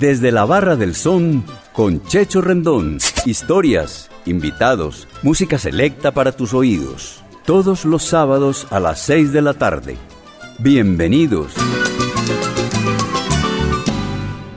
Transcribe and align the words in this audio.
Desde 0.00 0.32
la 0.32 0.46
Barra 0.46 0.76
del 0.76 0.94
Son 0.94 1.44
con 1.74 2.02
Checho 2.04 2.40
Rendón. 2.40 2.96
Historias, 3.26 4.08
invitados, 4.24 5.06
música 5.22 5.58
selecta 5.58 6.12
para 6.12 6.32
tus 6.32 6.54
oídos. 6.54 7.22
Todos 7.44 7.84
los 7.84 8.02
sábados 8.04 8.66
a 8.70 8.80
las 8.80 8.98
6 9.02 9.30
de 9.30 9.42
la 9.42 9.52
tarde. 9.52 9.98
Bienvenidos. 10.58 11.52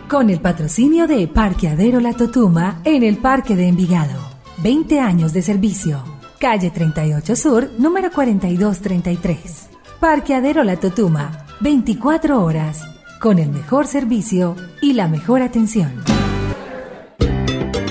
Con 0.08 0.30
el 0.30 0.40
patrocinio 0.40 1.08
de 1.08 1.28
Parqueadero 1.28 2.00
La 2.00 2.14
Totuma 2.14 2.80
en 2.86 3.04
el 3.04 3.18
Parque 3.18 3.58
de 3.58 3.68
Envigado. 3.68 4.22
20 4.60 5.02
años 5.02 5.34
de 5.34 5.42
servicio. 5.42 6.06
Calle 6.40 6.72
38 6.72 7.36
Sur, 7.36 7.70
número 7.78 8.12
4233. 8.12 9.68
Parqueadero 10.00 10.64
La 10.64 10.78
Totuma. 10.78 11.46
24 11.60 12.42
horas 12.42 12.93
con 13.24 13.40
el 13.40 13.52
mejor 13.52 13.88
servicio 13.88 14.58
y 14.82 14.92
la 14.92 15.08
mejor 15.08 15.44
atención. 15.44 15.94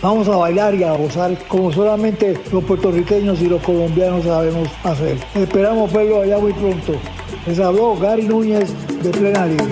Vamos 0.00 0.28
a 0.28 0.36
bailar 0.36 0.76
y 0.76 0.84
a 0.84 0.92
gozar 0.92 1.36
como 1.48 1.72
solamente 1.72 2.40
los 2.52 2.62
puertorriqueños 2.62 3.40
y 3.40 3.48
los 3.48 3.60
colombianos 3.60 4.22
sabemos 4.22 4.68
hacer. 4.84 5.18
Esperamos 5.34 5.92
verlo 5.92 6.22
allá 6.22 6.38
muy 6.38 6.52
pronto. 6.52 6.92
Les 7.44 7.58
habló 7.58 7.96
Gary 7.98 8.28
Núñez 8.28 8.72
de 9.02 9.10
Plena 9.10 9.46
Libre. 9.46 9.66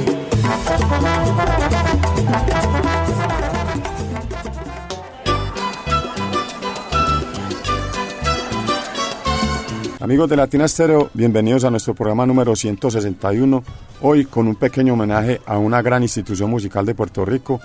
Amigos 10.00 10.28
de 10.28 10.36
Latina 10.36 10.64
Estéreo, 10.64 11.10
bienvenidos 11.14 11.62
a 11.62 11.70
nuestro 11.70 11.94
programa 11.94 12.26
número 12.26 12.56
161. 12.56 13.62
Hoy 14.00 14.24
con 14.24 14.48
un 14.48 14.56
pequeño 14.56 14.94
homenaje 14.94 15.40
a 15.46 15.56
una 15.58 15.82
gran 15.82 16.02
institución 16.02 16.50
musical 16.50 16.84
de 16.84 16.96
Puerto 16.96 17.24
Rico. 17.24 17.60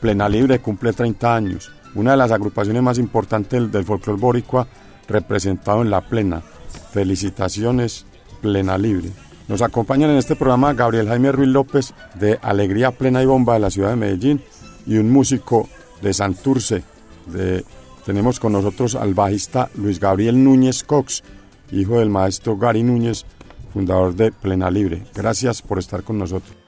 Plena 0.00 0.28
Libre 0.28 0.60
cumple 0.60 0.92
30 0.92 1.34
años 1.34 1.72
una 1.94 2.12
de 2.12 2.16
las 2.16 2.32
agrupaciones 2.32 2.82
más 2.82 2.98
importantes 2.98 3.70
del, 3.70 3.84
folclore 3.84 4.20
boricua 4.20 4.66
representado 5.08 5.82
en 5.82 5.90
La 5.90 6.00
Plena. 6.00 6.42
Felicitaciones, 6.92 8.06
Plena 8.40 8.78
Libre. 8.78 9.10
Nos 9.48 9.62
acompañan 9.62 10.10
en 10.10 10.16
este 10.16 10.36
programa 10.36 10.72
Gabriel 10.72 11.08
Jaime 11.08 11.32
Ruiz 11.32 11.48
López 11.48 11.94
de 12.14 12.38
Alegría 12.42 12.92
Plena 12.92 13.22
y 13.22 13.26
Bomba 13.26 13.54
de 13.54 13.60
la 13.60 13.70
ciudad 13.70 13.90
de 13.90 13.96
Medellín 13.96 14.42
y 14.86 14.96
un 14.96 15.10
músico 15.10 15.68
de 16.00 16.14
Santurce. 16.14 16.82
Tenemos 18.06 18.40
con 18.40 18.52
nosotros 18.52 18.94
al 18.94 19.14
bajista 19.14 19.70
Luis 19.74 19.98
Gabriel 19.98 20.42
Núñez 20.42 20.84
Cox, 20.84 21.22
hijo 21.72 21.98
del 21.98 22.10
maestro 22.10 22.56
Gary 22.56 22.82
Núñez, 22.82 23.24
fundador 23.72 24.14
de 24.14 24.30
Plena 24.32 24.70
Libre. 24.70 25.02
Gracias 25.14 25.62
por 25.62 25.78
estar 25.78 26.02
con 26.02 26.18
nosotros. 26.18 26.63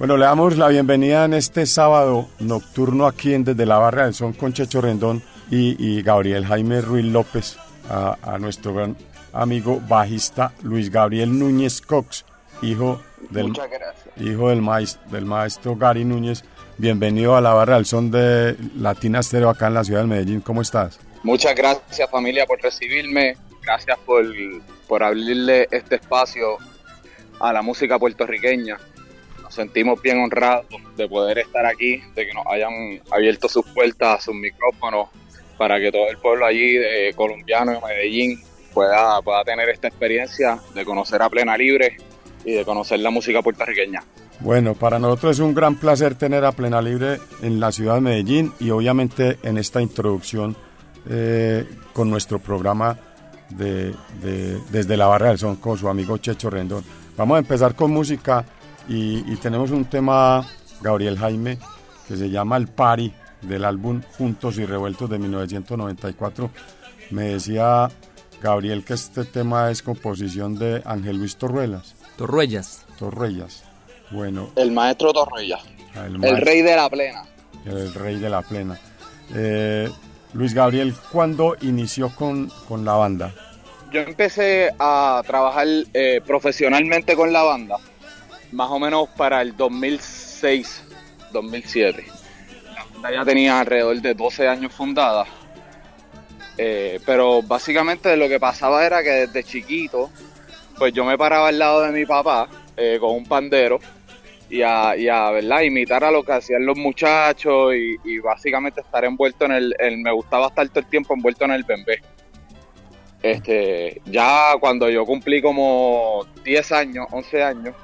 Bueno, 0.00 0.16
le 0.16 0.24
damos 0.24 0.56
la 0.56 0.68
bienvenida 0.68 1.26
en 1.26 1.34
este 1.34 1.66
sábado 1.66 2.26
nocturno 2.38 3.06
aquí 3.06 3.34
en 3.34 3.44
Desde 3.44 3.66
la 3.66 3.76
Barra 3.76 4.04
del 4.04 4.14
Son 4.14 4.32
con 4.32 4.54
Checho 4.54 4.80
Rendón 4.80 5.22
y, 5.50 6.00
Gabriel 6.00 6.46
Jaime 6.46 6.80
Ruiz 6.80 7.04
López, 7.04 7.58
a, 7.86 8.38
nuestro 8.38 8.72
gran 8.72 8.96
amigo 9.34 9.78
bajista 9.86 10.54
Luis 10.62 10.90
Gabriel 10.90 11.38
Núñez 11.38 11.82
Cox, 11.82 12.24
hijo 12.62 13.02
del, 13.28 13.52
hijo 14.16 14.48
del, 14.48 14.62
maestro, 14.62 15.02
del 15.10 15.26
maestro 15.26 15.76
Gary 15.76 16.06
Núñez. 16.06 16.44
Bienvenido 16.78 17.36
a 17.36 17.42
la 17.42 17.52
Barra 17.52 17.74
del 17.74 17.84
Son 17.84 18.10
de 18.10 18.56
Latina 18.76 19.18
Estéreo 19.18 19.50
acá 19.50 19.66
en 19.66 19.74
la 19.74 19.84
ciudad 19.84 20.00
de 20.00 20.06
Medellín. 20.06 20.40
¿Cómo 20.40 20.62
estás? 20.62 20.98
Muchas 21.22 21.54
gracias 21.54 22.08
familia 22.10 22.46
por 22.46 22.58
recibirme. 22.62 23.36
Gracias 23.62 23.98
por, 24.06 24.24
por 24.88 25.02
abrirle 25.02 25.68
este 25.70 25.96
espacio 25.96 26.56
a 27.38 27.52
la 27.52 27.60
música 27.60 27.98
puertorriqueña 27.98 28.78
sentimos 29.50 30.00
bien 30.00 30.18
honrados 30.18 30.66
de 30.96 31.08
poder 31.08 31.38
estar 31.38 31.66
aquí, 31.66 32.00
de 32.14 32.26
que 32.26 32.32
nos 32.32 32.46
hayan 32.46 33.00
abierto 33.10 33.48
sus 33.48 33.66
puertas, 33.66 34.24
sus 34.24 34.34
micrófonos, 34.34 35.08
para 35.58 35.78
que 35.78 35.92
todo 35.92 36.08
el 36.08 36.16
pueblo 36.16 36.46
allí, 36.46 36.72
de 36.72 37.12
colombiano 37.14 37.72
de 37.72 37.80
Medellín, 37.80 38.40
pueda, 38.72 39.20
pueda 39.20 39.44
tener 39.44 39.68
esta 39.68 39.88
experiencia 39.88 40.58
de 40.74 40.84
conocer 40.84 41.20
a 41.20 41.28
Plena 41.28 41.56
Libre 41.56 41.98
y 42.44 42.52
de 42.52 42.64
conocer 42.64 43.00
la 43.00 43.10
música 43.10 43.42
puertorriqueña. 43.42 44.02
Bueno, 44.40 44.74
para 44.74 44.98
nosotros 44.98 45.36
es 45.36 45.40
un 45.40 45.52
gran 45.52 45.74
placer 45.74 46.14
tener 46.14 46.44
a 46.46 46.52
Plena 46.52 46.80
Libre 46.80 47.18
en 47.42 47.60
la 47.60 47.72
ciudad 47.72 47.96
de 47.96 48.00
Medellín 48.00 48.52
y 48.58 48.70
obviamente 48.70 49.38
en 49.42 49.58
esta 49.58 49.82
introducción 49.82 50.56
eh, 51.08 51.66
con 51.92 52.08
nuestro 52.08 52.38
programa 52.38 52.98
de, 53.50 53.92
Desde 54.70 54.96
la 54.96 55.06
Barra 55.06 55.28
del 55.28 55.38
Son 55.38 55.56
con 55.56 55.76
su 55.76 55.88
amigo 55.88 56.16
Checho 56.18 56.48
Rendón. 56.48 56.84
Vamos 57.16 57.36
a 57.36 57.38
empezar 57.40 57.74
con 57.74 57.90
música 57.90 58.44
y, 58.92 59.36
tenemos 59.36 59.70
un 59.70 59.84
tema, 59.84 60.44
Gabriel 60.80 61.16
Jaime, 61.16 61.58
que 62.08 62.16
se 62.16 62.28
llama 62.28 62.56
El 62.56 62.66
Pari, 62.66 63.12
del 63.40 63.64
álbum 63.64 64.02
Juntos 64.18 64.58
y 64.58 64.66
Revueltos 64.66 65.08
de 65.08 65.18
1994. 65.20 66.50
Me 67.10 67.22
decía 67.26 67.88
Gabriel 68.42 68.84
que 68.84 68.94
este 68.94 69.24
tema 69.24 69.70
es 69.70 69.82
composición 69.82 70.58
de 70.58 70.82
Ángel 70.84 71.18
Luis 71.18 71.36
Torruelas. 71.36 71.94
Torruellas. 72.16 72.84
Torruellas. 72.98 73.62
Bueno. 74.10 74.50
El 74.56 74.72
maestro 74.72 75.12
Torruellas. 75.12 75.62
Ah, 75.94 76.06
el, 76.06 76.20
rey 76.38 76.62
de 76.62 76.74
la 76.74 76.90
plena. 76.90 77.24
El 77.64 77.94
rey 77.94 78.16
de 78.16 78.28
la 78.28 78.42
plena. 78.42 78.76
Eh, 79.36 79.88
Luis 80.32 80.52
Gabriel, 80.52 80.94
¿cuándo 81.12 81.56
inició 81.60 82.10
con, 82.10 82.50
con, 82.66 82.84
la 82.84 82.94
banda? 82.94 83.32
Yo 83.92 84.00
empecé 84.00 84.70
a 84.80 85.22
trabajar 85.24 85.68
eh, 85.94 86.20
profesionalmente 86.26 87.14
con 87.14 87.32
la 87.32 87.42
banda 87.44 87.76
más 88.52 88.70
o 88.70 88.78
menos 88.78 89.08
para 89.10 89.42
el 89.42 89.56
2006, 89.56 90.84
2007. 91.32 92.04
La 92.74 92.84
banda 92.84 93.12
ya 93.12 93.24
tenía 93.24 93.60
alrededor 93.60 94.00
de 94.00 94.14
12 94.14 94.48
años 94.48 94.72
fundada. 94.72 95.26
Eh, 96.58 97.00
pero 97.06 97.42
básicamente 97.42 98.16
lo 98.16 98.28
que 98.28 98.38
pasaba 98.38 98.84
era 98.84 99.02
que 99.02 99.26
desde 99.26 99.44
chiquito, 99.44 100.10
pues 100.76 100.92
yo 100.92 101.04
me 101.04 101.16
paraba 101.16 101.48
al 101.48 101.58
lado 101.58 101.82
de 101.82 101.92
mi 101.92 102.04
papá 102.04 102.48
eh, 102.76 102.98
con 103.00 103.14
un 103.14 103.24
pandero 103.24 103.78
y 104.50 104.62
a, 104.62 104.96
y 104.96 105.08
a 105.08 105.30
¿verdad? 105.30 105.60
imitar 105.62 106.04
a 106.04 106.10
lo 106.10 106.22
que 106.22 106.32
hacían 106.32 106.66
los 106.66 106.76
muchachos 106.76 107.72
y, 107.74 108.18
básicamente 108.18 108.80
estar 108.80 109.04
envuelto 109.04 109.44
en 109.46 109.52
el, 109.52 109.74
Me 109.98 110.12
gustaba 110.12 110.48
estar 110.48 110.68
todo 110.68 110.80
el 110.80 110.86
tiempo 110.86 111.14
envuelto 111.14 111.44
en 111.44 111.52
el 111.52 111.64
bembé. 111.64 112.02
Este, 113.22 114.00
ya 114.06 114.54
cuando 114.58 114.88
yo 114.90 115.04
cumplí 115.06 115.40
como 115.40 116.26
10 116.44 116.72
años, 116.72 117.06
11 117.10 117.42
años, 117.42 117.74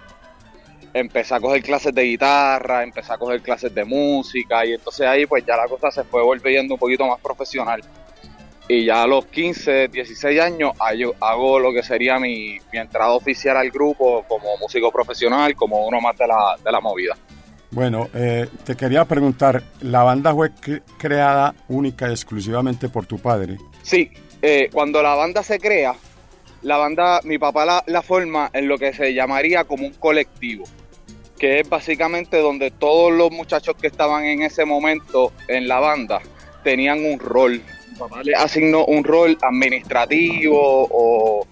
empecé 0.98 1.34
a 1.34 1.40
coger 1.40 1.62
clases 1.62 1.94
de 1.94 2.02
guitarra, 2.02 2.82
empecé 2.82 3.12
a 3.12 3.18
coger 3.18 3.42
clases 3.42 3.74
de 3.74 3.84
música 3.84 4.64
y 4.64 4.72
entonces 4.72 5.06
ahí 5.06 5.26
pues 5.26 5.44
ya 5.46 5.56
la 5.56 5.68
cosa 5.68 5.90
se 5.90 6.04
fue 6.04 6.22
volviendo 6.22 6.74
un 6.74 6.80
poquito 6.80 7.06
más 7.06 7.20
profesional. 7.20 7.82
y 8.68 8.86
ya 8.86 9.02
a 9.02 9.06
los 9.06 9.26
15, 9.26 9.88
16 9.88 10.40
años 10.40 10.72
hago 11.20 11.60
lo 11.60 11.72
que 11.72 11.82
sería 11.82 12.18
mi, 12.18 12.58
entrada 12.72 13.12
oficial 13.12 13.56
al 13.56 13.70
grupo 13.70 14.24
como 14.26 14.56
músico 14.58 14.90
profesional, 14.90 15.54
como 15.54 15.86
uno 15.86 16.00
más 16.00 16.16
de 16.16 16.26
la, 16.26 16.56
de 16.64 16.72
la 16.72 16.80
movida. 16.80 17.16
Bueno, 17.70 18.08
eh, 18.14 18.48
te 18.64 18.74
quería 18.74 19.04
preguntar, 19.04 19.62
¿la 19.82 20.02
banda 20.02 20.34
fue 20.34 20.50
creada 20.98 21.54
única 21.68 22.08
y 22.08 22.12
exclusivamente 22.12 22.88
por 22.88 23.06
tu 23.06 23.18
padre? 23.18 23.58
Sí, 23.82 24.10
eh, 24.40 24.68
cuando 24.72 25.02
la 25.02 25.14
banda 25.14 25.42
se 25.42 25.58
crea, 25.58 25.94
la 26.62 26.78
banda, 26.78 27.20
mi 27.22 27.38
papá 27.38 27.64
la, 27.64 27.84
la 27.86 28.02
forma 28.02 28.50
en 28.52 28.66
lo 28.66 28.78
que 28.78 28.92
se 28.92 29.14
llamaría 29.14 29.64
como 29.64 29.86
un 29.86 29.92
colectivo, 29.94 30.64
que 31.38 31.60
es 31.60 31.68
básicamente 31.68 32.38
donde 32.38 32.70
todos 32.70 33.12
los 33.12 33.30
muchachos 33.30 33.76
que 33.80 33.86
estaban 33.86 34.24
en 34.24 34.42
ese 34.42 34.64
momento 34.64 35.32
en 35.48 35.68
la 35.68 35.80
banda 35.80 36.20
tenían 36.62 37.04
un 37.04 37.18
rol 37.18 37.62
papá 37.96 38.22
le 38.22 38.34
asignó 38.34 38.84
un 38.84 39.04
rol 39.04 39.36
administrativo 39.42 40.88
o, 40.90 41.46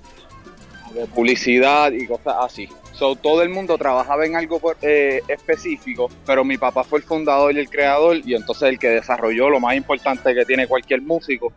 de 0.92 1.06
publicidad 1.06 1.92
y 1.92 2.06
cosas 2.06 2.36
así. 2.40 2.68
So, 2.92 3.16
todo 3.16 3.42
el 3.42 3.48
mundo 3.48 3.76
trabajaba 3.76 4.24
en 4.24 4.36
algo 4.36 4.60
eh, 4.80 5.20
específico, 5.26 6.08
pero 6.24 6.44
mi 6.44 6.56
papá 6.56 6.84
fue 6.84 7.00
el 7.00 7.04
fundador 7.04 7.52
y 7.56 7.58
el 7.58 7.68
creador 7.68 8.20
y 8.24 8.34
entonces 8.34 8.68
el 8.68 8.78
que 8.78 8.88
desarrolló 8.88 9.50
lo 9.50 9.58
más 9.58 9.74
importante 9.74 10.32
que 10.32 10.44
tiene 10.44 10.68
cualquier 10.68 11.02
músico, 11.02 11.52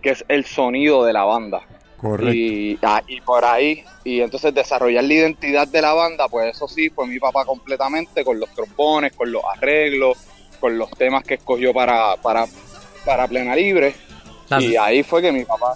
que 0.00 0.10
es 0.10 0.24
el 0.28 0.44
sonido 0.44 1.04
de 1.04 1.12
la 1.12 1.24
banda. 1.24 1.62
Correcto. 2.00 2.32
Y, 2.32 2.78
ah, 2.82 3.02
y 3.06 3.20
por 3.20 3.44
ahí, 3.44 3.84
y 4.04 4.20
entonces 4.20 4.54
desarrollar 4.54 5.04
la 5.04 5.14
identidad 5.14 5.68
de 5.68 5.82
la 5.82 5.92
banda, 5.92 6.28
pues 6.28 6.54
eso 6.54 6.68
sí, 6.68 6.90
fue 6.90 7.06
mi 7.06 7.18
papá 7.18 7.44
completamente 7.44 8.24
con 8.24 8.38
los 8.38 8.48
trombones, 8.54 9.12
con 9.14 9.30
los 9.32 9.42
arreglos, 9.44 10.16
con 10.60 10.78
los 10.78 10.90
temas 10.90 11.24
que 11.24 11.34
escogió 11.34 11.74
para, 11.74 12.16
para, 12.16 12.46
para 13.04 13.26
Plena 13.26 13.54
Libre 13.56 13.94
y 14.60 14.76
ahí 14.76 15.02
fue 15.02 15.22
que 15.22 15.32
mi 15.32 15.44
papá 15.44 15.74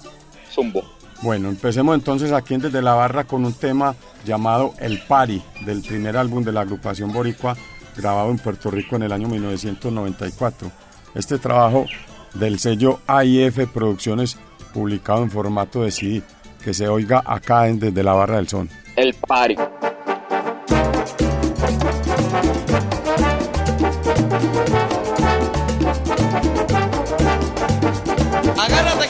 zumbó. 0.51 0.83
Bueno, 1.23 1.49
empecemos 1.49 1.95
entonces 1.95 2.33
aquí 2.33 2.57
Desde 2.57 2.83
la 2.83 2.95
Barra 2.95 3.25
con 3.25 3.45
un 3.45 3.53
tema 3.53 3.95
llamado 4.25 4.75
El 4.79 5.01
Pari, 5.01 5.43
del 5.65 5.83
primer 5.83 6.17
álbum 6.17 6.43
de 6.43 6.53
la 6.53 6.63
agrupación 6.63 7.13
Boricua, 7.13 7.57
grabado 7.97 8.31
en 8.31 8.39
Puerto 8.39 8.71
Rico 8.71 8.97
en 8.97 9.05
el 9.05 9.13
año 9.13 9.29
1994. 9.29 10.71
Este 11.15 11.39
trabajo 11.39 11.87
del 12.35 12.59
sello 12.59 13.01
AIF 13.07 13.69
Producciones, 13.73 14.39
publicado 14.73 15.23
en 15.23 15.31
formato 15.31 15.83
de 15.83 15.91
CD, 15.91 16.23
que 16.65 16.75
se 16.75 16.89
oiga 16.89 17.23
acá 17.25 17.69
en 17.69 17.79
Desde 17.79 18.03
la 18.03 18.15
Barra 18.15 18.37
del 18.37 18.49
Son. 18.49 18.69
El 18.97 19.15
Pari. 19.15 19.57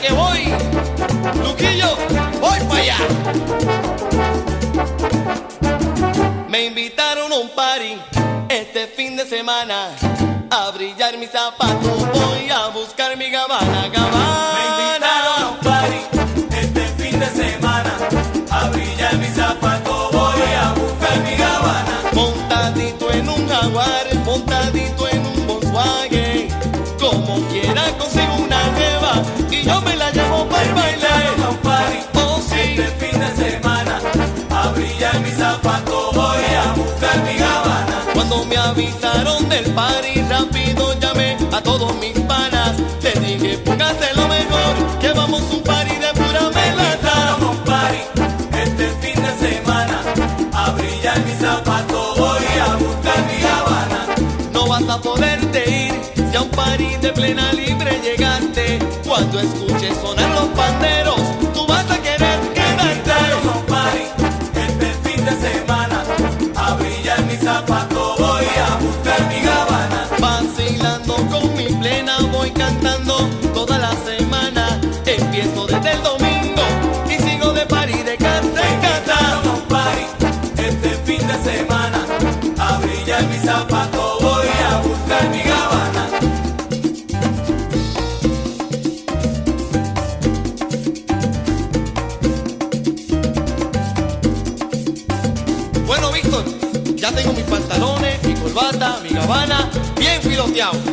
que 0.03 0.13
voy. 0.13 0.43
Luquillo, 1.43 1.95
voy 2.41 2.59
para 2.67 2.81
allá. 2.81 2.97
Me 6.49 6.65
invitaron 6.65 7.31
a 7.31 7.37
un 7.37 7.49
party 7.49 7.97
este 8.49 8.87
fin 8.87 9.15
de 9.15 9.25
semana. 9.25 9.89
A 10.49 10.71
brillar 10.71 11.17
mis 11.17 11.31
zapatos, 11.31 12.11
voy 12.13 12.49
a 12.49 12.67
buscar 12.67 13.17
mi 13.17 13.29
gabana, 13.29 13.87
gabana. 13.89 14.92
Y 29.63 29.65
yo 29.65 29.81
me 29.81 29.93
avisaron 38.73 39.47
del 39.49 39.65
party 39.73 40.21
rápido 40.29 40.99
llamé 40.99 41.37
a 41.51 41.61
todos 41.61 41.95
mis 41.97 42.17
panas. 42.21 42.73
Te 43.01 43.11
dije, 43.19 43.57
póngase 43.59 44.13
lo 44.15 44.27
mejor, 44.27 44.99
que 44.99 45.11
vamos 45.13 45.41
un 45.51 45.61
party 45.61 45.95
de 45.95 46.11
pura 46.13 46.49
melata. 46.55 47.37
un 47.51 47.57
party 47.69 48.01
este 48.63 48.89
fin 49.01 49.21
de 49.23 49.33
semana. 49.47 50.01
A 50.53 50.71
brillar 50.71 51.19
mi 51.25 51.33
zapato, 51.33 52.13
voy 52.17 52.45
a 52.67 52.75
buscar 52.75 53.19
mi 53.29 53.43
Habana. 53.43 54.01
No 54.51 54.67
vas 54.67 54.87
a 54.89 54.99
poderte 54.99 55.59
ir 55.85 55.93
si 56.31 56.35
a 56.35 56.41
un 56.41 56.49
party 56.49 56.95
de 57.01 57.11
plena 57.11 57.52
mundial. 100.53 100.92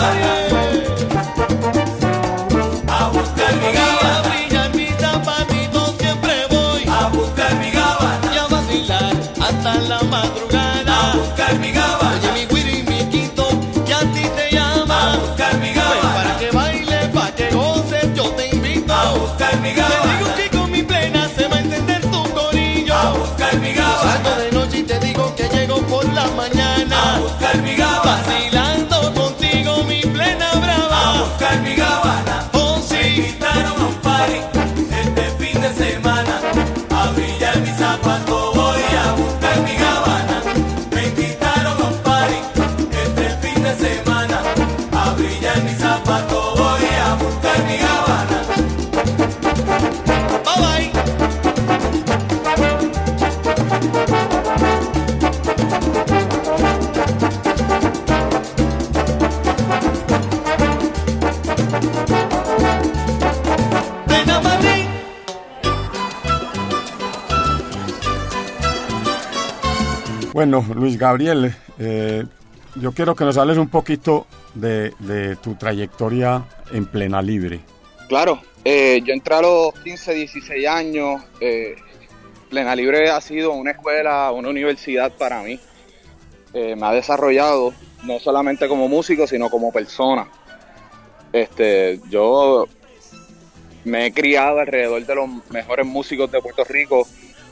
A 0.00 0.02
buscar 3.12 3.54
mi 3.56 3.70
gaban, 3.70 4.06
a 4.06 4.22
brillar 4.28 4.74
mis 4.74 4.92
siempre 5.98 6.46
voy. 6.48 6.84
A 6.88 7.08
buscar 7.08 7.54
mi 7.56 7.70
gaban, 7.70 8.18
y 8.32 8.38
a 8.38 8.46
vacilar 8.46 9.14
hasta 9.38 9.74
la 9.74 10.00
madrugada. 10.04 11.12
A 11.12 11.16
buscar 11.16 11.54
mi 11.58 11.70
gaban, 11.70 12.18
oye 12.18 12.32
mi 12.32 12.46
huir 12.50 12.78
y 12.78 12.82
mi 12.82 13.04
quito, 13.10 13.50
y 13.86 13.92
a 13.92 14.00
ti 14.14 14.24
te 14.36 14.56
llama. 14.56 15.12
A 15.12 15.16
buscar 15.18 15.58
mi 15.58 15.74
gaban, 15.74 16.14
para 16.14 16.38
que 16.38 16.50
baile, 16.50 17.10
falle, 17.12 17.50
goce, 17.50 18.10
yo 18.14 18.30
te 18.30 18.48
invito. 18.56 18.94
A 18.94 19.12
buscar 19.12 19.60
mi 19.60 19.74
gaban, 19.74 20.00
te 20.00 20.08
digo 20.16 20.34
que 20.34 20.56
con 20.56 20.70
mi 20.70 20.82
pena 20.82 21.28
se 21.36 21.46
va 21.46 21.56
a 21.56 21.60
entender 21.60 22.00
tu 22.00 22.22
corillo. 22.32 22.94
A 22.94 23.12
buscar 23.12 23.54
mi 23.58 23.74
gaban, 23.74 24.00
salgo 24.00 24.34
de 24.40 24.50
noche 24.52 24.78
y 24.78 24.82
te 24.84 24.98
digo 24.98 25.34
que 25.36 25.46
llego 25.50 25.82
por 25.82 26.10
la 26.14 26.26
mañana. 26.28 27.16
A 27.16 27.18
buscar 27.18 27.58
mi 27.58 27.74
gaban. 27.76 28.59
Bueno, 70.40 70.64
Luis 70.74 70.96
Gabriel, 70.96 71.54
eh, 71.78 72.24
yo 72.76 72.92
quiero 72.92 73.14
que 73.14 73.24
nos 73.24 73.36
hables 73.36 73.58
un 73.58 73.68
poquito 73.68 74.26
de, 74.54 75.36
tu 75.42 75.54
trayectoria 75.56 76.46
en 76.72 76.86
plena 76.86 77.20
libre. 77.20 77.60
Claro, 78.08 78.40
eh, 78.64 79.02
yo 79.04 79.12
entré 79.12 79.34
a 79.34 79.42
los 79.42 79.74
15, 79.84 80.14
16 80.14 80.66
años. 80.66 81.22
eh, 81.42 81.74
Plena 82.48 82.74
Libre 82.74 83.10
ha 83.10 83.20
sido 83.20 83.52
una 83.52 83.72
escuela, 83.72 84.32
una 84.32 84.48
universidad 84.48 85.12
para 85.12 85.42
mí. 85.42 85.60
Me 86.54 86.86
ha 86.86 86.92
desarrollado 86.92 87.74
no 88.04 88.18
solamente 88.18 88.66
como 88.66 88.88
músico, 88.88 89.26
sino 89.26 89.50
como 89.50 89.70
persona. 89.70 90.26
Este, 91.34 92.00
yo 92.08 92.66
me 93.84 94.06
he 94.06 94.12
criado 94.14 94.60
alrededor 94.60 95.04
de 95.04 95.14
los 95.14 95.28
mejores 95.50 95.84
músicos 95.84 96.32
de 96.32 96.40
Puerto 96.40 96.64
Rico 96.64 97.06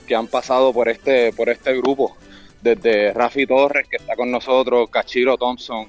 que 0.07 0.17
han 0.17 0.27
pasado 0.27 0.73
por 0.73 0.89
este, 0.89 1.35
por 1.35 1.51
este 1.51 1.77
grupo. 1.77 2.17
Desde 2.61 3.13
Rafi 3.13 3.47
Torres, 3.47 3.87
que 3.89 3.97
está 3.97 4.17
con 4.17 4.31
nosotros, 4.31 4.89
Cachiro 4.91 5.37
Thompson, 5.37 5.87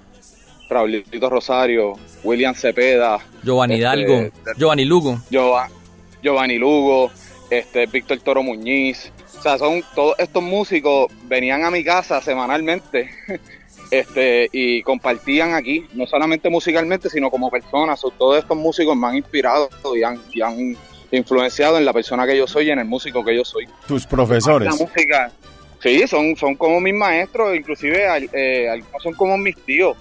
Raulito 0.70 1.30
Rosario, 1.30 1.94
William 2.24 2.54
Cepeda, 2.54 3.20
Giovanni 3.44 3.74
Este, 3.76 3.82
Hidalgo, 3.86 4.30
Giovanni 4.58 4.86
Lugo. 4.86 5.20
Giova- 5.30 5.70
Giovanni 6.22 6.58
Lugo, 6.60 7.10
este, 7.50 7.86
Víctor 7.88 8.20
Toro 8.20 8.44
Muñiz. 8.44 9.12
O 9.40 9.42
sea, 9.42 9.58
son 9.58 9.82
todos 9.96 10.16
estos 10.20 10.44
músicos 10.44 11.12
venían 11.24 11.64
a 11.64 11.72
mi 11.72 11.84
casa 11.84 12.22
semanalmente 12.22 13.10
este, 13.92 14.50
y 14.52 14.84
compartían 14.84 15.54
aquí, 15.54 15.86
no 15.94 16.06
solamente 16.06 16.50
musicalmente, 16.50 17.10
sino 17.10 17.32
como 17.32 17.50
personas. 17.50 18.00
So, 18.00 18.12
todos 18.12 18.38
estos 18.40 18.58
músicos 18.58 18.96
me 18.96 19.08
han 19.08 19.16
inspirado 19.16 19.70
y 19.96 20.04
han, 20.04 20.22
y 20.34 20.42
han 20.42 20.78
influenciado 21.12 21.78
en 21.78 21.86
la 21.86 21.94
persona 21.94 22.28
que 22.28 22.38
yo 22.38 22.46
soy 22.48 22.68
y 22.68 22.72
en 22.72 22.80
el 22.80 22.86
músico 22.86 23.24
que 23.24 23.36
yo 23.36 23.44
soy. 23.46 23.68
Tus 23.88 24.06
profesores. 24.06 24.70
La 24.70 24.76
música, 24.86 25.32
sí, 25.82 26.08
son, 26.08 26.36
son 26.36 26.56
como 26.56 26.80
mis 26.80 26.94
maestros, 26.94 27.56
inclusive 27.56 28.06
eh, 28.34 28.70
algunos 28.70 29.04
son 29.04 29.14
como 29.14 29.38
mis 29.38 29.56
tíos. 29.66 29.98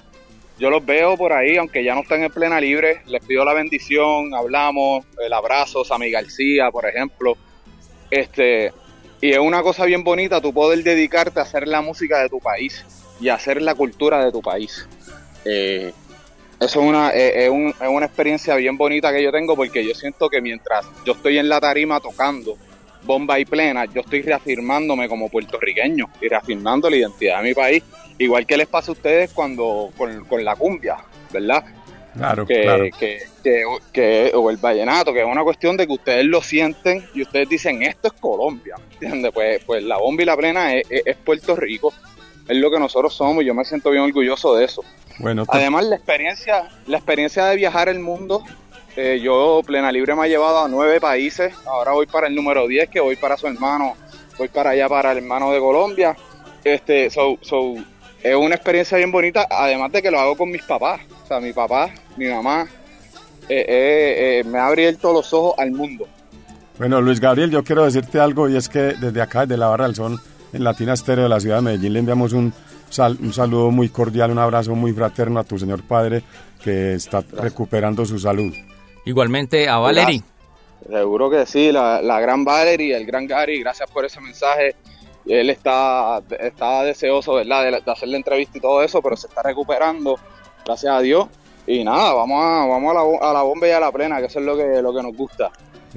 Yo 0.59 0.71
los 0.71 0.85
veo 0.85 1.17
por 1.17 1.33
ahí, 1.33 1.57
aunque 1.57 1.85
ya 1.85 1.95
no 1.95 2.01
están 2.01 2.23
en 2.25 2.33
plena 2.33 2.61
libre, 2.61 3.03
les 3.07 3.25
pido 3.25 3.45
la 3.45 3.55
bendición, 3.55 4.35
hablamos, 4.35 5.05
el 5.25 5.33
abrazo, 5.33 5.85
Sammy 5.85 6.11
García, 6.11 6.71
por 6.73 6.85
ejemplo. 6.87 7.37
Este, 8.11 8.73
y 9.21 9.31
es 9.31 9.39
una 9.39 9.63
cosa 9.63 9.85
bien 9.85 10.03
bonita 10.03 10.41
tú 10.41 10.53
poder 10.53 10.83
dedicarte 10.83 11.39
a 11.39 11.45
hacer 11.45 11.69
la 11.69 11.81
música 11.81 12.21
de 12.21 12.29
tu 12.29 12.41
país 12.41 12.85
y 13.21 13.29
a 13.29 13.35
hacer 13.35 13.63
la 13.63 13.75
cultura 13.77 14.25
de 14.25 14.33
tu 14.33 14.41
país. 14.43 14.89
Eh, 15.45 15.93
eso 16.61 16.81
es 16.81 16.87
una, 16.89 17.11
eh, 17.11 17.45
es, 17.45 17.51
un- 17.51 17.69
es 17.81 17.89
una 17.89 18.07
experiencia 18.07 18.57
bien 18.57 18.77
bonita 18.77 19.13
que 19.13 19.23
yo 19.23 19.31
tengo 19.31 19.55
porque 19.55 19.87
yo 19.87 19.95
siento 19.95 20.29
que 20.29 20.41
mientras 20.41 20.85
yo 21.05 21.13
estoy 21.13 21.39
en 21.39 21.49
la 21.49 21.61
tarima 21.61 22.01
tocando 22.01 22.57
bomba 23.09 23.39
y 23.39 23.47
plena, 23.47 23.87
yo 23.87 24.03
estoy 24.03 24.21
reafirmándome 24.21 25.09
como 25.09 25.31
puertorriqueño 25.31 26.11
y 26.21 26.29
reafirmando 26.29 26.91
la 26.91 26.97
identidad 26.97 27.39
de 27.43 27.49
mi 27.49 27.55
país, 27.55 27.83
igual 28.19 28.45
que 28.47 28.59
les 28.59 28.67
pasa 28.69 28.91
a 28.91 28.93
ustedes 28.93 29.33
cuando 29.33 29.91
con, 29.97 30.27
con 30.27 30.45
la 30.45 30.55
cumbia, 30.55 30.99
¿verdad? 31.33 31.65
Claro, 32.15 32.45
que, 32.47 32.61
claro. 32.63 32.85
que, 32.99 33.19
que, 33.43 33.63
que- 33.93 34.31
o 34.35 34.51
el 34.51 34.59
vallenato, 34.59 35.15
que 35.15 35.21
es 35.21 35.27
una 35.27 35.43
cuestión 35.43 35.77
de 35.79 35.87
que 35.87 35.93
ustedes 35.95 36.25
lo 36.27 36.43
sienten 36.43 37.03
y 37.15 37.23
ustedes 37.23 37.49
dicen 37.49 37.83
esto 37.83 38.09
es 38.09 38.15
Colombia, 38.15 38.75
¿entiendes? 38.93 39.33
Pues, 39.33 39.63
pues 39.65 39.83
la 39.85 39.97
bomba 39.97 40.23
y 40.23 40.27
la 40.27 40.37
plena 40.37 40.75
es, 40.75 40.85
es- 40.91 41.03
es 41.07 41.17
Puerto 41.17 41.57
Rico, 41.57 41.95
es 42.47 42.57
lo 42.59 42.71
que 42.71 42.79
nosotros 42.79 43.15
somos 43.15 43.43
y 43.43 43.47
yo 43.47 43.55
me 43.55 43.65
siento 43.65 43.91
bien 43.91 44.03
orgulloso 44.03 44.55
de 44.55 44.67
eso. 44.67 44.85
Bueno, 45.19 45.45
Además, 45.49 45.87
la 45.87 45.97
experiencia, 45.97 46.69
la 46.87 46.99
experiencia 46.99 47.47
de 47.47 47.57
viajar 47.57 47.89
el 47.89 48.01
mundo, 48.01 48.43
eh, 48.97 49.21
yo 49.23 49.61
Plena 49.65 49.93
Libre 49.93 50.15
me 50.15 50.23
ha 50.23 50.29
llevado 50.29 50.65
a 50.65 50.69
nueve 50.69 51.01
países, 51.01 51.55
ahora 51.67 51.93
voy 51.93 52.07
para 52.07 52.27
el 52.27 52.35
número 52.35 52.67
10, 52.67 52.89
que 52.89 53.01
voy 53.01 53.17
para 53.17 53.37
su 53.37 53.47
hermano, 53.47 53.95
voy 54.37 54.49
para 54.49 54.71
allá 54.71 54.89
para 54.89 55.13
el 55.13 55.19
hermano 55.19 55.53
de 55.53 55.61
Colombia. 55.61 56.17
Este, 56.65 57.07
es 57.07 57.17
una 57.17 58.55
experiencia 58.55 58.99
bien 58.99 59.13
bonita, 59.13 59.47
además 59.51 59.93
de 59.93 60.03
que 60.03 60.11
lo 60.11 60.19
hago 60.19 60.37
con 60.37 60.51
mis 60.51 60.63
papás, 60.63 61.01
o 61.25 61.27
sea, 61.27 61.41
mi 61.41 61.53
papá, 61.53 61.91
mi 62.17 62.27
mamá, 62.27 62.67
eh, 63.49 64.41
eh, 64.41 64.45
me 64.45 64.59
ha 64.59 64.67
abierto 64.67 65.13
los 65.13 65.33
ojos 65.33 65.55
al 65.59 65.71
mundo. 65.71 66.07
Bueno, 66.79 67.01
Luis 67.01 67.21
Gabriel, 67.21 67.51
yo 67.51 67.65
quiero 67.65 67.85
decirte 67.85 68.21
algo 68.21 68.49
y 68.49 68.57
es 68.57 68.69
que 68.69 68.95
desde 68.95 69.21
acá, 69.21 69.41
desde 69.41 69.57
la 69.57 69.69
Barra 69.69 69.87
del 69.87 69.95
Sol, 69.95 70.21
en 70.53 70.65
Latina 70.65 70.95
Estéreo 70.95 71.25
de 71.25 71.29
la 71.29 71.41
ciudad 71.41 71.57
de 71.57 71.63
Medellín, 71.63 71.93
le 71.93 71.99
enviamos 72.01 72.33
un 72.33 72.53
saludo 72.91 73.71
muy 73.71 73.89
cordial, 73.89 74.31
un 74.31 74.39
abrazo 74.39 74.75
muy 74.75 74.93
fraterno 74.93 75.41
a 75.41 75.45
tu 75.45 75.59
señor 75.59 75.83
padre 75.83 76.23
que 76.63 76.95
está 76.95 77.25
recuperando 77.33 78.05
su 78.05 78.19
salud. 78.19 78.53
Igualmente 79.09 79.67
a 79.71 79.79
Valerie. 79.79 80.23
Seguro 80.87 81.31
que 81.31 81.47
sí, 81.47 81.73
la, 81.73 82.03
la 82.03 82.21
gran 82.21 82.45
Valerie, 82.45 82.95
el 82.95 83.07
gran 83.07 83.27
Gary, 83.27 83.59
gracias 83.59 83.91
por 83.91 84.05
ese 84.05 84.21
mensaje. 84.21 84.77
Él 85.25 85.49
está, 85.49 86.21
está 86.39 86.83
deseoso, 86.83 87.33
¿verdad?, 87.33 87.65
de, 87.65 87.71
de 87.71 87.91
hacer 87.91 88.11
la 88.11 88.19
entrevista 88.19 88.59
y 88.59 88.61
todo 88.61 88.83
eso, 88.83 89.01
pero 89.01 89.17
se 89.17 89.27
está 89.27 89.43
recuperando, 89.43 90.17
gracias 90.63 90.93
a 90.93 91.01
Dios. 91.01 91.27
Y 91.67 91.85
nada, 91.85 92.13
vamos 92.13 92.45
a, 92.45 92.67
vamos 92.67 92.91
a, 92.91 92.95
la, 92.95 93.31
a 93.31 93.33
la 93.33 93.43
bomba 93.45 93.67
y 93.67 93.71
a 93.71 93.81
la 93.81 93.91
plena, 93.91 94.19
que 94.19 94.27
eso 94.27 94.41
es 94.41 94.45
lo 94.45 94.59
que, 94.59 94.83
lo 94.83 94.95
que 94.95 95.03
nos 95.03 95.17
gusta. 95.17 95.51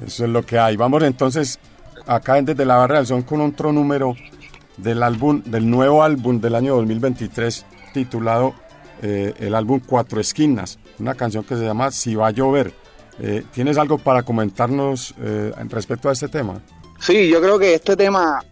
Eso 0.06 0.24
es 0.24 0.30
lo 0.30 0.42
que 0.42 0.58
hay. 0.58 0.76
Vamos 0.76 1.02
entonces 1.02 1.58
acá 2.06 2.40
desde 2.40 2.64
la 2.64 2.76
Barra 2.76 2.96
del 2.96 3.06
Sol 3.06 3.26
con 3.26 3.42
otro 3.42 3.74
número 3.74 4.16
del 4.78 5.02
álbum, 5.02 5.42
del 5.44 5.68
nuevo 5.68 6.02
álbum 6.02 6.40
del 6.40 6.54
año 6.54 6.76
2023 6.76 7.66
titulado 7.92 8.54
eh, 9.02 9.34
el 9.38 9.54
álbum 9.54 9.82
Cuatro 9.86 10.18
Esquinas, 10.18 10.78
una 10.98 11.14
canción 11.14 11.44
que 11.44 11.56
se 11.56 11.64
llama 11.64 11.90
Si 11.90 12.14
va 12.14 12.28
a 12.28 12.30
llover. 12.30 12.80
Eh, 13.20 13.44
¿Tienes 13.52 13.78
algo 13.78 13.98
para 13.98 14.22
comentarnos 14.22 15.14
eh, 15.20 15.52
respecto 15.68 16.08
a 16.08 16.12
este 16.12 16.28
tema? 16.28 16.60
Sí, 16.98 17.28
yo 17.28 17.40
creo 17.40 17.58
que 17.58 17.74
este 17.74 17.96
tema 17.96 18.42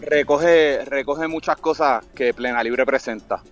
recoge, 0.00 0.84
recoge 0.84 1.26
muchas 1.26 1.56
cosas 1.56 2.04
que 2.14 2.34
Plena 2.34 2.62
Libre 2.62 2.84
presenta. 2.86 3.42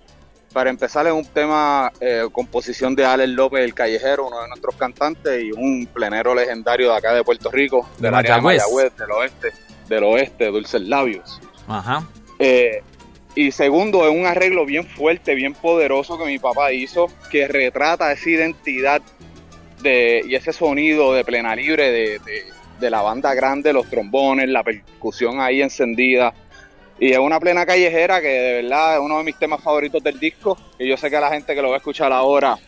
Para 0.53 0.71
empezar, 0.71 1.07
es 1.07 1.13
un 1.13 1.27
tema, 1.27 1.93
eh, 2.01 2.27
composición 2.33 2.95
de 2.95 3.05
Alex 3.05 3.29
López, 3.31 3.63
el 3.63 3.75
callejero, 3.75 4.29
uno 4.29 4.41
de 4.41 4.49
nuestros 4.49 4.75
cantantes, 4.77 5.45
y 5.45 5.53
un 5.53 5.87
plenero 5.87 6.35
legendario 6.35 6.91
de 6.91 6.97
acá 6.97 7.13
de 7.13 7.23
Puerto 7.25 7.51
Rico, 7.51 7.87
De 7.99 8.07
del 8.07 8.15
área 8.15 8.37
de 8.37 8.41
Mayagüez. 8.41 8.63
Mayagüez, 8.63 8.97
del 8.97 9.11
oeste, 9.11 9.53
del 9.89 10.05
oeste, 10.05 10.47
Dulces 10.47 10.81
Labios. 10.81 11.41
Ajá. 11.69 12.07
Eh, 12.39 12.83
y 13.35 13.53
segundo, 13.53 14.09
es 14.09 14.15
un 14.15 14.25
arreglo 14.25 14.65
bien 14.65 14.87
fuerte, 14.87 15.35
bien 15.35 15.53
poderoso 15.53 16.17
que 16.17 16.25
mi 16.25 16.39
papá 16.39 16.73
hizo, 16.73 17.09
que 17.31 17.47
retrata 17.49 18.11
esa 18.11 18.31
identidad 18.31 19.03
de, 19.83 20.23
y 20.27 20.35
ese 20.35 20.53
sonido 20.53 21.13
de 21.15 21.25
plena 21.25 21.55
libre 21.57 21.91
de, 21.91 22.19
de- 22.81 22.91
la 22.91 23.01
banda 23.03 23.33
grande, 23.35 23.73
los 23.73 23.89
trombones, 23.89 24.49
la 24.49 24.63
percusión 24.63 25.41
ahí 25.41 25.63
encendida. 25.63 26.35
Y 27.01 27.13
es 27.13 27.19
una 27.19 27.41
plena 27.41 27.65
callejera 27.67 28.21
que 28.21 28.29
de 28.29 28.63
verdad 28.63 28.95
es 28.95 29.01
uno 29.01 29.19
de 29.19 29.25
mis 29.25 29.37
temas 29.39 29.63
favoritos 29.63 30.03
del 30.03 30.19
disco. 30.21 30.57
Y 30.79 30.87
yo 30.89 30.97
sé 30.97 31.09
que 31.11 31.17
a 31.17 31.21
la 31.21 31.31
gente 31.31 31.55
que 31.55 31.63
lo 31.63 31.69
va 31.71 31.75
a 31.75 31.79
escuchar 31.79 32.13
ahora 32.13 32.59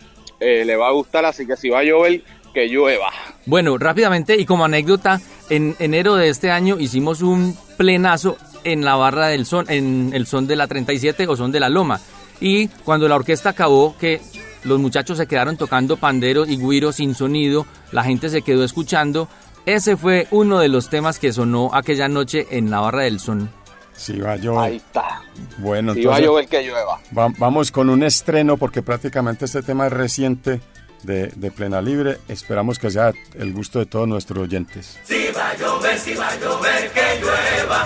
eh, 0.40 0.64
le 0.64 0.76
va 0.76 0.88
a 0.88 0.92
gustar, 0.92 1.24
así 1.24 1.46
que 1.46 1.56
si 1.56 1.68
va 1.68 1.80
a 1.80 1.84
llover, 1.84 2.22
que 2.54 2.66
llueva. 2.68 3.10
Bueno, 3.46 3.76
rápidamente 3.78 4.34
y 4.36 4.44
como 4.46 4.64
anécdota, 4.64 5.20
en 5.50 5.76
enero 5.78 6.16
de 6.16 6.28
este 6.30 6.50
año 6.50 6.78
hicimos 6.80 7.20
un 7.22 7.56
plenazo 7.76 8.36
en 8.64 8.84
la 8.84 8.96
barra 8.96 9.28
del 9.28 9.46
son, 9.46 9.66
en 9.70 10.10
el 10.14 10.26
son 10.26 10.46
de 10.46 10.56
la 10.56 10.66
37 10.66 11.26
o 11.28 11.36
son 11.36 11.52
de 11.52 11.60
la 11.60 11.68
Loma. 11.68 12.00
Y 12.40 12.68
cuando 12.68 13.08
la 13.08 13.16
orquesta 13.16 13.50
acabó, 13.50 13.96
que 13.98 14.20
los 14.64 14.78
muchachos 14.78 15.18
se 15.18 15.26
quedaron 15.26 15.56
tocando 15.56 15.96
pandero 15.96 16.46
y 16.46 16.56
güiro 16.56 16.92
sin 16.92 17.14
sonido, 17.14 17.66
la 17.92 18.04
gente 18.04 18.28
se 18.30 18.42
quedó 18.42 18.64
escuchando. 18.64 19.28
Ese 19.66 19.96
fue 19.96 20.26
uno 20.30 20.58
de 20.60 20.68
los 20.68 20.88
temas 20.88 21.18
que 21.18 21.32
sonó 21.32 21.70
aquella 21.74 22.08
noche 22.08 22.46
en 22.50 22.70
la 22.70 22.80
barra 22.80 23.02
del 23.02 23.20
son. 23.20 23.50
Si 23.94 24.18
va 24.20 24.32
a 24.32 24.36
llover. 24.36 24.70
Ahí 24.70 24.76
está. 24.76 25.22
Bueno, 25.58 25.92
Si 25.92 26.04
va 26.04 26.16
a 26.16 26.20
llover, 26.20 26.46
que 26.48 26.62
llueva. 26.62 27.00
va- 27.16 27.32
vamos 27.36 27.70
con 27.72 27.90
un 27.90 28.02
estreno 28.04 28.56
porque 28.56 28.80
prácticamente 28.80 29.44
este 29.44 29.62
tema 29.62 29.86
es 29.88 29.92
reciente 29.92 30.60
de, 31.02 31.26
de 31.34 31.50
Plena 31.50 31.82
Libre. 31.82 32.18
Esperamos 32.28 32.78
que 32.78 32.90
sea 32.90 33.12
el 33.34 33.52
gusto 33.52 33.80
de 33.80 33.86
todos 33.86 34.06
nuestros 34.06 34.38
oyentes. 34.44 34.98
Si 35.04 35.26
va 35.36 35.50
a 35.50 35.56
llover, 35.56 35.98
si 35.98 36.14
va 36.14 36.28
a 36.28 36.36
llover, 36.38 36.90
que 36.92 37.20
llueva. 37.20 37.84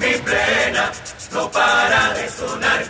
Mi 0.00 0.18
plena 0.18 0.90
no 1.32 1.50
para 1.50 2.12
de 2.14 2.28
sonar. 2.28 2.84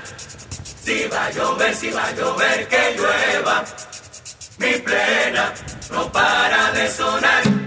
Si 0.85 1.09
va 1.09 1.25
a 1.25 1.31
llover, 1.31 1.75
si 1.75 1.91
va 1.91 2.05
a 2.05 2.13
llover, 2.13 2.69
que 2.69 2.95
llueva. 2.95 3.65
Mi 4.59 4.73
plena 4.81 5.55
no 5.91 6.13
para 6.13 6.73
de 6.73 6.91
sonar. 6.91 7.64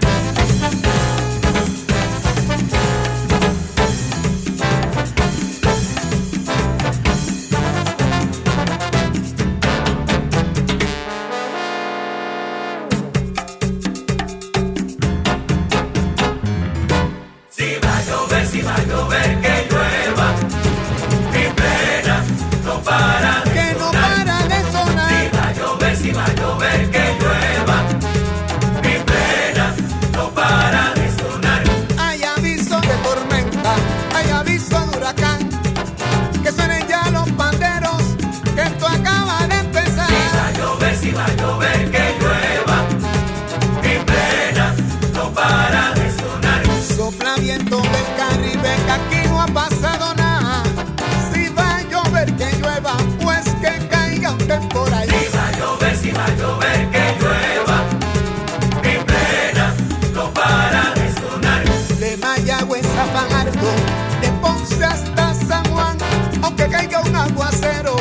Aguacero, 67.28 67.96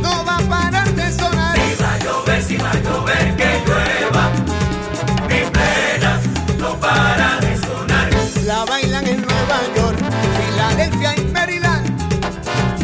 no 0.00 0.24
va 0.24 0.36
a 0.36 0.42
parar 0.42 0.88
de 0.94 1.12
sonar. 1.12 1.56
Si 1.56 1.82
va 1.82 1.94
a 1.94 1.98
llover, 1.98 2.42
si 2.42 2.56
va 2.56 2.70
a 2.70 2.80
llover, 2.86 3.36
que 3.36 3.50
llueva. 3.66 4.24
Mi 5.28 5.40
plena 5.54 6.12
no 6.58 6.70
para 6.80 7.28
de 7.40 7.56
sonar. 7.58 8.08
La 8.44 8.64
bailan 8.64 9.06
en 9.06 9.20
Nueva 9.22 9.58
York, 9.76 9.98
Filadelfia 10.38 11.16
y 11.16 11.24
Maryland. 11.32 11.84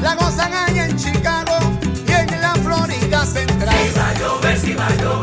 La 0.03 0.15
gozan 0.15 0.53
allá 0.53 0.87
en 0.87 0.97
Chicago 0.97 1.59
y 2.07 2.13
en 2.13 2.41
la 2.41 2.55
Florida 2.65 3.27
Central. 3.27 3.77
Si 3.83 3.99
va 3.99 4.09
a 4.09 4.15
llover, 4.15 4.59
si 4.59 4.75
va 4.75 4.87
a 4.87 4.95
llover, 4.97 5.20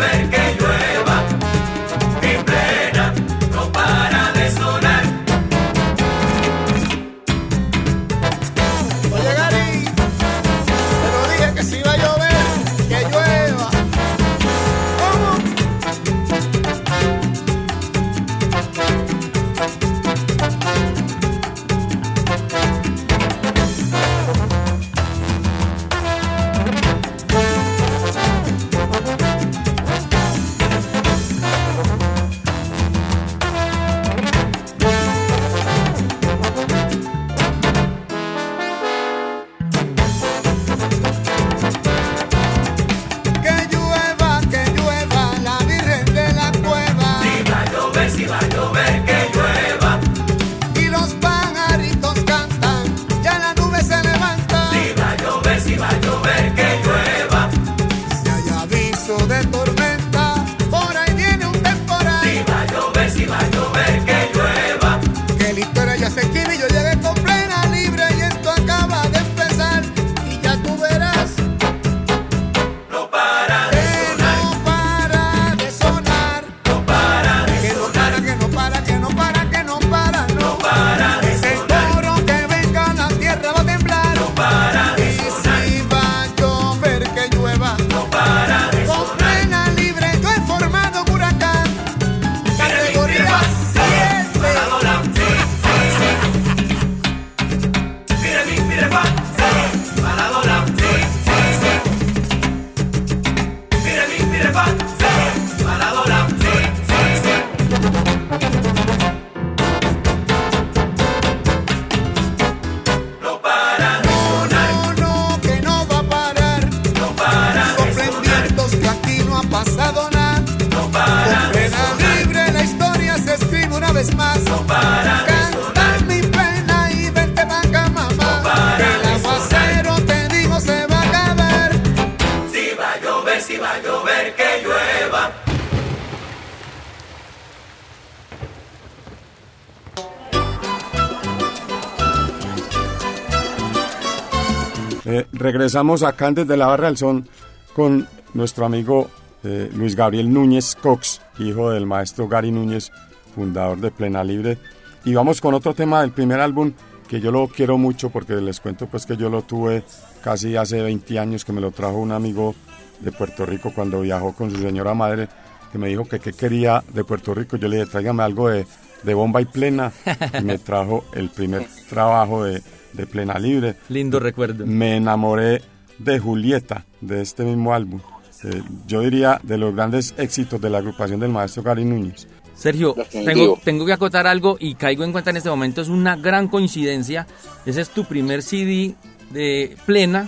Eh, 145.10 145.26
regresamos 145.32 146.04
acá 146.04 146.30
desde 146.32 146.58
la 146.58 146.68
Barra 146.68 146.88
del 146.88 146.98
Son 146.98 147.26
con 147.74 148.06
nuestro 148.34 148.66
amigo 148.66 149.10
eh, 149.42 149.70
Luis 149.74 149.96
Gabriel 149.96 150.34
Núñez 150.34 150.76
Cox, 150.76 151.22
hijo 151.40 151.72
del 151.72 151.86
maestro 151.86 152.28
Gary 152.28 152.52
Núñez, 152.52 152.92
fundador 153.34 153.80
de 153.80 153.90
Plena 153.90 154.22
Libre. 154.26 154.58
Y 155.06 155.14
vamos 155.14 155.40
con 155.40 155.54
otro 155.54 155.74
tema 155.74 156.02
del 156.02 156.12
primer 156.12 156.42
álbum 156.42 156.74
que 157.08 157.22
yo 157.22 157.32
lo 157.32 157.48
quiero 157.48 157.78
mucho 157.78 158.10
porque 158.10 158.34
les 158.36 158.60
cuento 158.60 158.88
pues 158.88 159.06
que 159.06 159.16
yo 159.16 159.30
lo 159.30 159.44
tuve 159.44 159.84
casi 160.22 160.58
hace 160.58 160.82
20 160.82 161.20
años 161.20 161.46
que 161.46 161.54
me 161.54 161.62
lo 161.62 161.72
trajo 161.72 162.00
un 162.00 162.12
amigo 162.12 162.54
de 163.00 163.14
Puerto 163.14 163.46
Rico 163.46 163.72
cuando 163.74 164.02
viajó 164.02 164.34
con 164.34 164.52
su 164.52 164.58
señora 164.58 164.94
madre 164.94 165.30
que 165.72 165.78
me 165.78 165.88
dijo 165.88 166.04
que 166.04 166.20
qué 166.20 166.34
quería 166.34 166.84
de 166.94 167.06
Puerto 167.06 167.34
Rico. 167.34 167.56
Yo 167.56 167.70
le 167.70 167.78
dije, 167.78 167.92
tráigame 167.92 168.24
algo 168.24 168.50
de, 168.50 168.66
de 169.04 169.14
bomba 169.14 169.40
y 169.40 169.46
plena. 169.46 169.94
Y 170.38 170.44
me 170.44 170.58
trajo 170.58 171.06
el 171.14 171.30
primer 171.30 171.66
trabajo 171.90 172.44
de, 172.44 172.62
de 172.94 173.06
Plena 173.06 173.40
Libre. 173.40 173.76
Lindo 173.90 174.20
recuerdo. 174.20 174.66
Me 174.66 174.98
enamoré 174.98 175.62
de 176.00 176.20
Julieta, 176.20 176.86
de 177.02 177.22
este 177.22 177.44
mismo 177.44 177.74
álbum. 177.74 178.00
Eh, 178.44 178.62
yo 178.86 179.02
diría 179.02 179.40
de 179.44 179.58
los 179.58 179.74
grandes 179.76 180.14
éxitos 180.18 180.62
de 180.62 180.70
la 180.70 180.78
agrupación 180.78 181.20
del 181.20 181.32
maestro 181.32 181.64
Gary 181.64 181.86
Núñez. 181.86 182.28
Sergio, 182.56 182.96
tengo, 183.12 183.60
tengo 183.64 183.86
que 183.86 183.94
acotar 183.94 184.26
algo 184.26 184.58
y 184.60 184.76
caigo 184.76 185.04
en 185.04 185.12
cuenta 185.12 185.30
en 185.30 185.38
este 185.38 185.50
momento, 185.50 185.82
es 185.82 185.90
una 185.90 186.16
gran 186.16 186.48
coincidencia. 186.48 187.28
Ese 187.66 187.82
es 187.82 187.90
tu 187.90 188.06
primer 188.06 188.42
CD 188.42 188.96
de 189.30 189.78
plena 189.86 190.28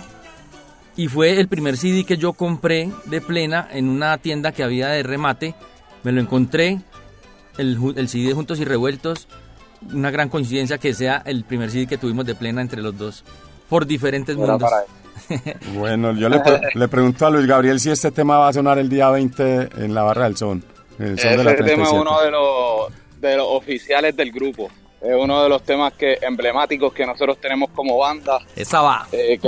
y 0.96 1.08
fue 1.08 1.40
el 1.40 1.48
primer 1.48 1.76
CD 1.76 2.04
que 2.04 2.16
yo 2.16 2.32
compré 2.32 2.90
de 3.06 3.20
plena 3.20 3.66
en 3.72 3.88
una 3.88 4.18
tienda 4.18 4.52
que 4.52 4.62
había 4.62 4.88
de 4.88 5.02
remate. 5.02 5.54
Me 6.04 6.12
lo 6.12 6.20
encontré, 6.20 6.80
el, 7.58 7.78
el 7.96 8.08
CD 8.08 8.28
de 8.28 8.34
Juntos 8.34 8.60
y 8.60 8.64
Revueltos 8.64 9.26
una 9.92 10.10
gran 10.10 10.28
coincidencia 10.28 10.78
que 10.78 10.94
sea 10.94 11.22
el 11.24 11.44
primer 11.44 11.70
CD 11.70 11.86
que 11.86 11.98
tuvimos 11.98 12.26
de 12.26 12.34
plena 12.34 12.60
entre 12.60 12.82
los 12.82 12.96
dos, 12.96 13.24
por 13.68 13.86
diferentes 13.86 14.36
Era 14.36 14.46
mundos. 14.46 14.70
bueno, 15.74 16.12
yo 16.14 16.28
le, 16.28 16.40
le, 16.74 16.88
pregunto 16.88 17.26
a 17.26 17.30
Luis 17.30 17.46
Gabriel 17.46 17.78
si 17.78 17.90
este 17.90 18.10
tema 18.10 18.38
va 18.38 18.48
a 18.48 18.52
sonar 18.52 18.78
el 18.78 18.88
día 18.88 19.10
20 19.10 19.84
en 19.84 19.94
la 19.94 20.02
barra 20.02 20.24
del 20.24 20.36
son. 20.36 20.64
El 20.98 21.18
son 21.18 21.48
es 21.48 21.92
uno 21.92 22.20
de 22.22 22.30
los, 22.30 23.20
de 23.20 23.36
los 23.36 23.46
oficiales 23.48 24.16
del 24.16 24.32
grupo 24.32 24.70
es 25.00 25.16
uno 25.16 25.42
de 25.42 25.48
los 25.48 25.62
temas 25.62 25.94
que 25.94 26.18
emblemáticos 26.20 26.92
que 26.92 27.06
nosotros 27.06 27.38
tenemos 27.38 27.70
como 27.70 27.98
banda. 27.98 28.38
Esa 28.54 28.82
va. 28.82 29.06
Eh, 29.12 29.38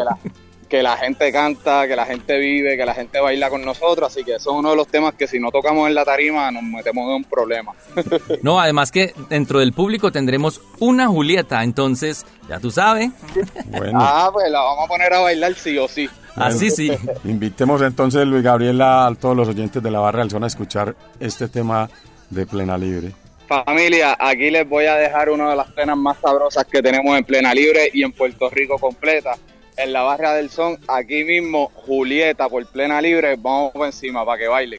que 0.72 0.82
la 0.82 0.96
gente 0.96 1.30
canta, 1.30 1.86
que 1.86 1.94
la 1.94 2.06
gente 2.06 2.38
vive, 2.38 2.78
que 2.78 2.86
la 2.86 2.94
gente 2.94 3.20
baila 3.20 3.50
con 3.50 3.62
nosotros, 3.62 4.10
así 4.10 4.24
que 4.24 4.36
eso 4.36 4.52
es 4.52 4.56
uno 4.56 4.70
de 4.70 4.76
los 4.76 4.88
temas 4.88 5.12
que 5.12 5.28
si 5.28 5.38
no 5.38 5.50
tocamos 5.50 5.86
en 5.86 5.94
la 5.94 6.02
tarima 6.02 6.50
nos 6.50 6.62
metemos 6.62 7.08
en 7.10 7.16
un 7.16 7.24
problema. 7.24 7.74
No, 8.42 8.58
además 8.58 8.90
que 8.90 9.12
dentro 9.28 9.60
del 9.60 9.74
público 9.74 10.10
tendremos 10.10 10.62
una 10.78 11.08
Julieta, 11.08 11.62
entonces 11.62 12.24
ya 12.48 12.58
tú 12.58 12.70
sabes. 12.70 13.10
Bueno. 13.66 13.98
Ah, 14.00 14.30
pues 14.32 14.50
la 14.50 14.60
vamos 14.60 14.86
a 14.86 14.88
poner 14.88 15.12
a 15.12 15.18
bailar 15.18 15.54
sí 15.54 15.76
o 15.76 15.86
sí. 15.86 16.08
Así 16.36 16.70
sí. 16.70 16.90
Invitemos 17.24 17.82
entonces, 17.82 18.26
Luis 18.26 18.42
Gabriela, 18.42 19.06
a 19.06 19.14
todos 19.14 19.36
los 19.36 19.48
oyentes 19.48 19.82
de 19.82 19.90
la 19.90 20.00
barra 20.00 20.20
del 20.20 20.30
zona 20.30 20.46
a 20.46 20.48
escuchar 20.48 20.96
este 21.20 21.48
tema 21.48 21.90
de 22.30 22.46
plena 22.46 22.78
libre. 22.78 23.12
Familia, 23.46 24.16
aquí 24.18 24.50
les 24.50 24.66
voy 24.66 24.86
a 24.86 24.94
dejar 24.94 25.28
una 25.28 25.50
de 25.50 25.56
las 25.56 25.70
penas 25.72 25.98
más 25.98 26.16
sabrosas 26.18 26.64
que 26.64 26.80
tenemos 26.80 27.14
en 27.18 27.24
plena 27.24 27.52
libre 27.52 27.90
y 27.92 28.02
en 28.02 28.12
Puerto 28.12 28.48
Rico 28.48 28.78
completa 28.78 29.36
en 29.82 29.92
la 29.92 30.02
barra 30.02 30.34
del 30.34 30.48
son, 30.48 30.78
aquí 30.88 31.24
mismo, 31.24 31.70
Julieta 31.74 32.48
por 32.48 32.64
plena 32.66 33.00
libre, 33.00 33.36
vamos 33.36 33.72
por 33.72 33.86
encima 33.86 34.24
para 34.24 34.38
que 34.38 34.48
baile. 34.48 34.76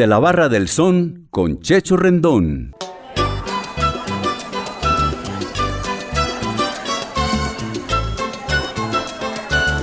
Desde 0.00 0.08
la 0.08 0.18
barra 0.18 0.48
del 0.48 0.66
son 0.66 1.26
con 1.30 1.60
Checho 1.60 1.94
Rendón. 1.98 2.74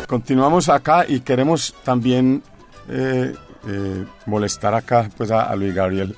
Continuamos 0.08 0.70
acá 0.70 1.06
y 1.08 1.20
queremos 1.20 1.76
también 1.84 2.42
eh, 2.90 3.36
eh, 3.68 4.06
molestar 4.26 4.74
acá 4.74 5.08
pues 5.16 5.30
a, 5.30 5.44
a 5.44 5.56
Luis 5.56 5.76
Gabriel 5.76 6.16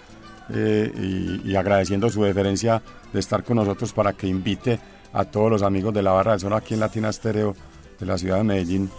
eh, 0.53 1.41
y, 1.43 1.53
agradeciendo 1.57 2.09
su 2.09 2.23
deferencia 2.23 2.81
de 3.11 3.19
estar 3.19 3.43
con 3.43 3.57
nosotros 3.57 3.91
para 3.91 4.13
que 4.13 4.27
invite 4.27 4.79
a 5.11 5.25
todos 5.25 5.51
los 5.51 5.61
amigos 5.61 5.93
de 5.93 6.03
la 6.03 6.13
barra 6.13 6.31
del 6.31 6.39
son 6.39 6.53
aquí 6.53 6.73
en 6.73 6.79
Latina 6.79 7.09
Estéreo 7.09 7.53
de 7.99 8.05
la 8.05 8.17
ciudad 8.17 8.37
de 8.37 8.43
Medellín 8.45 8.89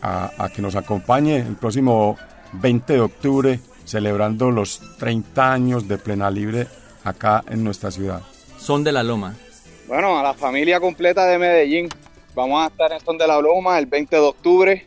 a 0.00 0.48
que 0.54 0.62
nos 0.62 0.74
acompañe 0.74 1.36
el 1.36 1.56
próximo 1.56 2.16
20 2.54 2.94
de 2.94 3.00
octubre 3.00 3.60
celebrando 3.86 4.50
los 4.50 4.80
30 4.98 5.52
años 5.52 5.88
de 5.88 5.96
Plena 5.96 6.30
Libre 6.30 6.66
acá 7.04 7.42
en 7.48 7.64
nuestra 7.64 7.90
ciudad. 7.90 8.20
Son 8.58 8.84
de 8.84 8.92
la 8.92 9.02
Loma. 9.02 9.34
Bueno, 9.86 10.18
a 10.18 10.22
la 10.22 10.34
familia 10.34 10.80
completa 10.80 11.24
de 11.26 11.38
Medellín. 11.38 11.88
Vamos 12.34 12.64
a 12.64 12.66
estar 12.66 12.92
en 12.92 13.00
Son 13.00 13.16
de 13.16 13.26
la 13.26 13.40
Loma 13.40 13.78
el 13.78 13.86
20 13.86 14.16
de 14.16 14.22
octubre. 14.22 14.86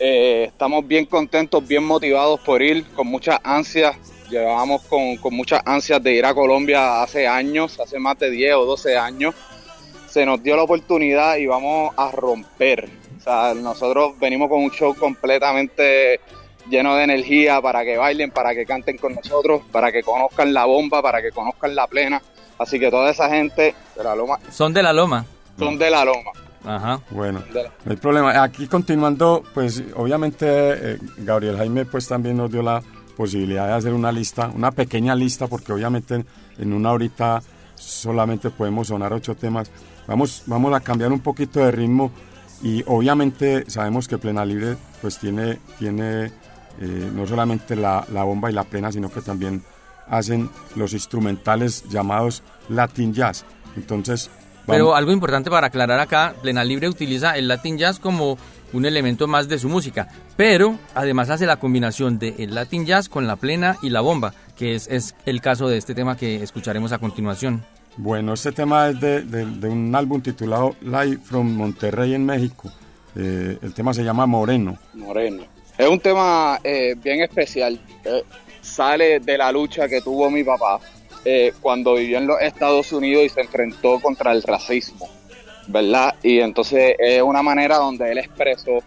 Eh, 0.00 0.44
estamos 0.48 0.86
bien 0.86 1.06
contentos, 1.06 1.66
bien 1.66 1.84
motivados 1.84 2.40
por 2.40 2.60
ir, 2.60 2.84
con 2.94 3.06
muchas 3.06 3.38
ansias. 3.44 3.96
Llevábamos 4.28 4.82
con, 4.82 5.16
con 5.18 5.34
muchas 5.34 5.62
ansias 5.64 6.02
de 6.02 6.14
ir 6.14 6.26
a 6.26 6.34
Colombia 6.34 7.02
hace 7.02 7.28
años, 7.28 7.78
hace 7.78 7.98
más 8.00 8.18
de 8.18 8.30
10 8.30 8.54
o 8.54 8.64
12 8.64 8.96
años. 8.96 9.34
Se 10.08 10.26
nos 10.26 10.42
dio 10.42 10.56
la 10.56 10.64
oportunidad 10.64 11.36
y 11.36 11.46
vamos 11.46 11.94
a 11.96 12.10
romper. 12.10 12.88
O 13.18 13.20
sea, 13.20 13.54
nosotros 13.54 14.18
venimos 14.18 14.48
con 14.48 14.62
un 14.62 14.70
show 14.70 14.94
completamente 14.96 16.20
lleno 16.68 16.94
de 16.96 17.04
energía 17.04 17.60
para 17.60 17.84
que 17.84 17.96
bailen, 17.96 18.30
para 18.30 18.54
que 18.54 18.64
canten 18.64 18.98
con 18.98 19.14
nosotros, 19.14 19.62
para 19.70 19.92
que 19.92 20.02
conozcan 20.02 20.52
la 20.52 20.64
bomba, 20.64 21.02
para 21.02 21.20
que 21.22 21.30
conozcan 21.30 21.74
la 21.74 21.86
plena. 21.86 22.22
Así 22.58 22.78
que 22.78 22.90
toda 22.90 23.10
esa 23.10 23.28
gente 23.28 23.74
de 23.96 24.04
la 24.04 24.14
Loma 24.14 24.38
Son 24.50 24.72
de 24.72 24.82
la 24.82 24.92
Loma. 24.92 25.24
son 25.58 25.76
de 25.76 25.90
la 25.90 26.04
Loma. 26.04 26.30
Ajá. 26.64 27.00
Bueno, 27.10 27.42
no 27.84 27.90
hay 27.90 27.96
problema. 27.96 28.42
Aquí 28.42 28.66
continuando, 28.66 29.42
pues 29.52 29.82
obviamente 29.96 30.46
eh, 30.48 30.98
Gabriel 31.18 31.56
Jaime 31.56 31.84
pues 31.84 32.08
también 32.08 32.36
nos 32.36 32.50
dio 32.50 32.62
la 32.62 32.82
posibilidad 33.16 33.66
de 33.66 33.74
hacer 33.74 33.92
una 33.92 34.10
lista, 34.10 34.50
una 34.54 34.70
pequeña 34.70 35.14
lista, 35.14 35.46
porque 35.46 35.72
obviamente 35.72 36.14
en, 36.14 36.26
en 36.58 36.72
una 36.72 36.92
horita 36.92 37.42
solamente 37.76 38.50
podemos 38.50 38.88
sonar 38.88 39.12
ocho 39.12 39.34
temas. 39.34 39.70
Vamos, 40.06 40.42
vamos 40.46 40.74
a 40.74 40.80
cambiar 40.80 41.12
un 41.12 41.20
poquito 41.20 41.60
de 41.60 41.70
ritmo 41.70 42.10
y 42.62 42.82
obviamente 42.86 43.68
sabemos 43.70 44.08
que 44.08 44.18
Plena 44.18 44.44
Libre 44.44 44.76
pues 45.02 45.18
tiene, 45.18 45.58
tiene 45.78 46.30
eh, 46.80 47.10
no 47.14 47.26
solamente 47.26 47.76
la, 47.76 48.06
la 48.12 48.24
bomba 48.24 48.50
y 48.50 48.54
la 48.54 48.64
plena, 48.64 48.90
sino 48.92 49.10
que 49.10 49.20
también 49.20 49.62
hacen 50.08 50.50
los 50.76 50.92
instrumentales 50.92 51.84
llamados 51.88 52.42
Latin 52.68 53.14
Jazz. 53.14 53.44
Entonces, 53.76 54.30
Pero 54.66 54.94
algo 54.94 55.12
importante 55.12 55.50
para 55.50 55.68
aclarar 55.68 55.98
acá, 56.00 56.34
Plena 56.42 56.64
Libre 56.64 56.88
utiliza 56.88 57.36
el 57.36 57.48
Latin 57.48 57.78
Jazz 57.78 57.98
como 57.98 58.36
un 58.72 58.84
elemento 58.86 59.26
más 59.28 59.46
de 59.48 59.58
su 59.58 59.68
música, 59.68 60.08
pero 60.36 60.76
además 60.94 61.30
hace 61.30 61.46
la 61.46 61.56
combinación 61.58 62.18
de 62.18 62.34
el 62.38 62.54
Latin 62.54 62.86
Jazz 62.86 63.08
con 63.08 63.26
la 63.26 63.36
plena 63.36 63.76
y 63.82 63.90
la 63.90 64.00
bomba, 64.00 64.34
que 64.56 64.74
es, 64.74 64.88
es 64.88 65.14
el 65.26 65.40
caso 65.40 65.68
de 65.68 65.76
este 65.78 65.94
tema 65.94 66.16
que 66.16 66.42
escucharemos 66.42 66.90
a 66.92 66.98
continuación. 66.98 67.64
Bueno, 67.96 68.32
este 68.34 68.50
tema 68.50 68.88
es 68.88 68.98
de, 69.00 69.22
de- 69.22 69.46
de 69.46 69.68
un 69.68 69.94
álbum 69.94 70.20
titulado 70.20 70.74
Live 70.80 71.18
from 71.22 71.54
Monterrey 71.54 72.14
en 72.14 72.26
México. 72.26 72.68
Eh, 73.14 73.56
el 73.62 73.72
tema 73.74 73.94
se 73.94 74.02
llama 74.02 74.26
Moreno. 74.26 74.76
Moreno. 74.94 75.44
Es 75.76 75.88
un 75.88 75.98
tema 75.98 76.60
eh, 76.62 76.94
bien 76.96 77.22
especial. 77.22 77.78
Eh, 78.04 78.22
sale 78.60 79.20
de 79.20 79.38
la 79.38 79.50
lucha 79.52 79.88
que 79.88 80.00
tuvo 80.00 80.30
mi 80.30 80.44
papá 80.44 80.80
eh, 81.24 81.52
cuando 81.60 81.94
vivió 81.94 82.18
en 82.18 82.26
los 82.26 82.40
Estados 82.40 82.92
Unidos 82.92 83.24
y 83.24 83.28
se 83.28 83.40
enfrentó 83.40 84.00
contra 84.00 84.32
el 84.32 84.42
racismo, 84.42 85.08
¿verdad? 85.66 86.14
Y 86.22 86.40
entonces 86.40 86.94
es 86.98 87.22
una 87.22 87.42
manera 87.42 87.76
donde 87.76 88.10
él 88.12 88.18
expresó 88.18 88.78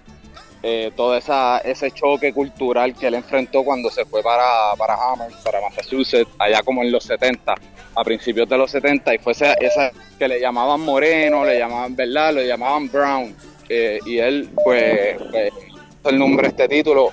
eh, 0.63 0.91
todo 0.95 1.15
esa, 1.15 1.59
ese 1.59 1.91
choque 1.91 2.33
cultural 2.33 2.95
que 2.95 3.07
él 3.07 3.15
enfrentó 3.15 3.63
cuando 3.63 3.89
se 3.89 4.05
fue 4.05 4.23
para, 4.23 4.73
para 4.77 4.95
Hammer, 4.95 5.31
para 5.43 5.61
Massachusetts, 5.61 6.29
allá 6.39 6.61
como 6.63 6.81
en 6.83 6.91
los 6.91 7.03
70, 7.03 7.55
a 7.95 8.03
principios 8.03 8.49
de 8.49 8.57
los 8.57 8.71
70, 8.71 9.15
y 9.15 9.17
fue 9.19 9.33
esa, 9.33 9.53
esa 9.53 9.91
que 10.17 10.27
le 10.27 10.39
llamaban 10.39 10.81
moreno, 10.81 11.45
le 11.45 11.59
llamaban, 11.59 11.95
¿verdad? 11.95 12.33
Le 12.33 12.47
llamaban 12.47 12.89
brown. 12.91 13.35
eh, 13.69 13.99
y 14.05 14.17
él, 14.17 14.49
pues, 14.63 15.17
pues, 15.31 15.51
el 16.07 16.19
nombre 16.19 16.43
de 16.43 16.49
este 16.49 16.67
título, 16.67 17.11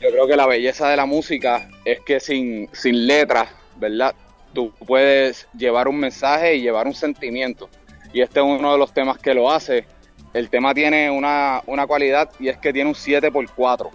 yo 0.00 0.10
creo 0.10 0.26
que 0.26 0.36
la 0.36 0.46
belleza 0.46 0.88
de 0.88 0.96
la 0.96 1.06
música 1.06 1.68
es 1.84 2.00
que 2.00 2.20
sin, 2.20 2.68
sin 2.72 3.06
letras, 3.06 3.48
¿verdad? 3.76 4.14
Tú 4.52 4.72
puedes 4.86 5.48
llevar 5.56 5.88
un 5.88 5.98
mensaje 5.98 6.56
y 6.56 6.62
llevar 6.62 6.86
un 6.86 6.94
sentimiento. 6.94 7.68
Y 8.12 8.20
este 8.20 8.40
es 8.40 8.46
uno 8.46 8.72
de 8.72 8.78
los 8.78 8.92
temas 8.92 9.18
que 9.18 9.34
lo 9.34 9.50
hace. 9.50 9.86
El 10.32 10.50
tema 10.50 10.72
tiene 10.72 11.10
una, 11.10 11.62
una 11.66 11.86
cualidad 11.86 12.30
y 12.38 12.48
es 12.48 12.58
que 12.58 12.72
tiene 12.72 12.88
un 12.88 12.94
7x4. 12.94 13.90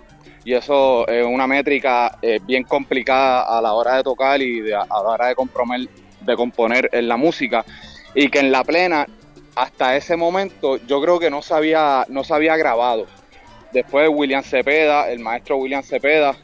Y 0.46 0.54
eso 0.54 1.08
es 1.08 1.26
una 1.26 1.48
métrica 1.48 2.18
eh, 2.22 2.40
bien 2.44 2.64
complicada 2.64 3.44
a 3.44 3.62
la 3.62 3.74
hora 3.74 3.96
de 3.96 4.04
tocar 4.04 4.42
y 4.42 4.72
a 4.72 4.86
la 4.86 5.00
hora 5.00 5.28
de, 5.28 5.36
componer, 5.36 5.88
de 6.20 6.36
componer 6.36 6.90
en 6.92 7.08
la 7.08 7.16
música. 7.16 7.64
Y 8.14 8.28
que 8.28 8.40
en 8.40 8.52
la 8.52 8.64
plena, 8.64 9.08
hasta 9.56 9.96
ese 9.96 10.18
momento, 10.18 10.78
yo 10.86 11.02
creo 11.02 11.18
que 11.18 11.30
no 11.30 11.42
se 11.42 11.76
no 12.10 12.24
se 12.24 12.34
había 12.34 12.58
grabado. 12.58 13.08
Después 13.74 14.10
William 14.14 14.44
Cepeda, 14.44 15.10
el 15.12 15.20
maestro 15.20 15.58
William 15.58 15.84
Cepeda, 15.84 16.36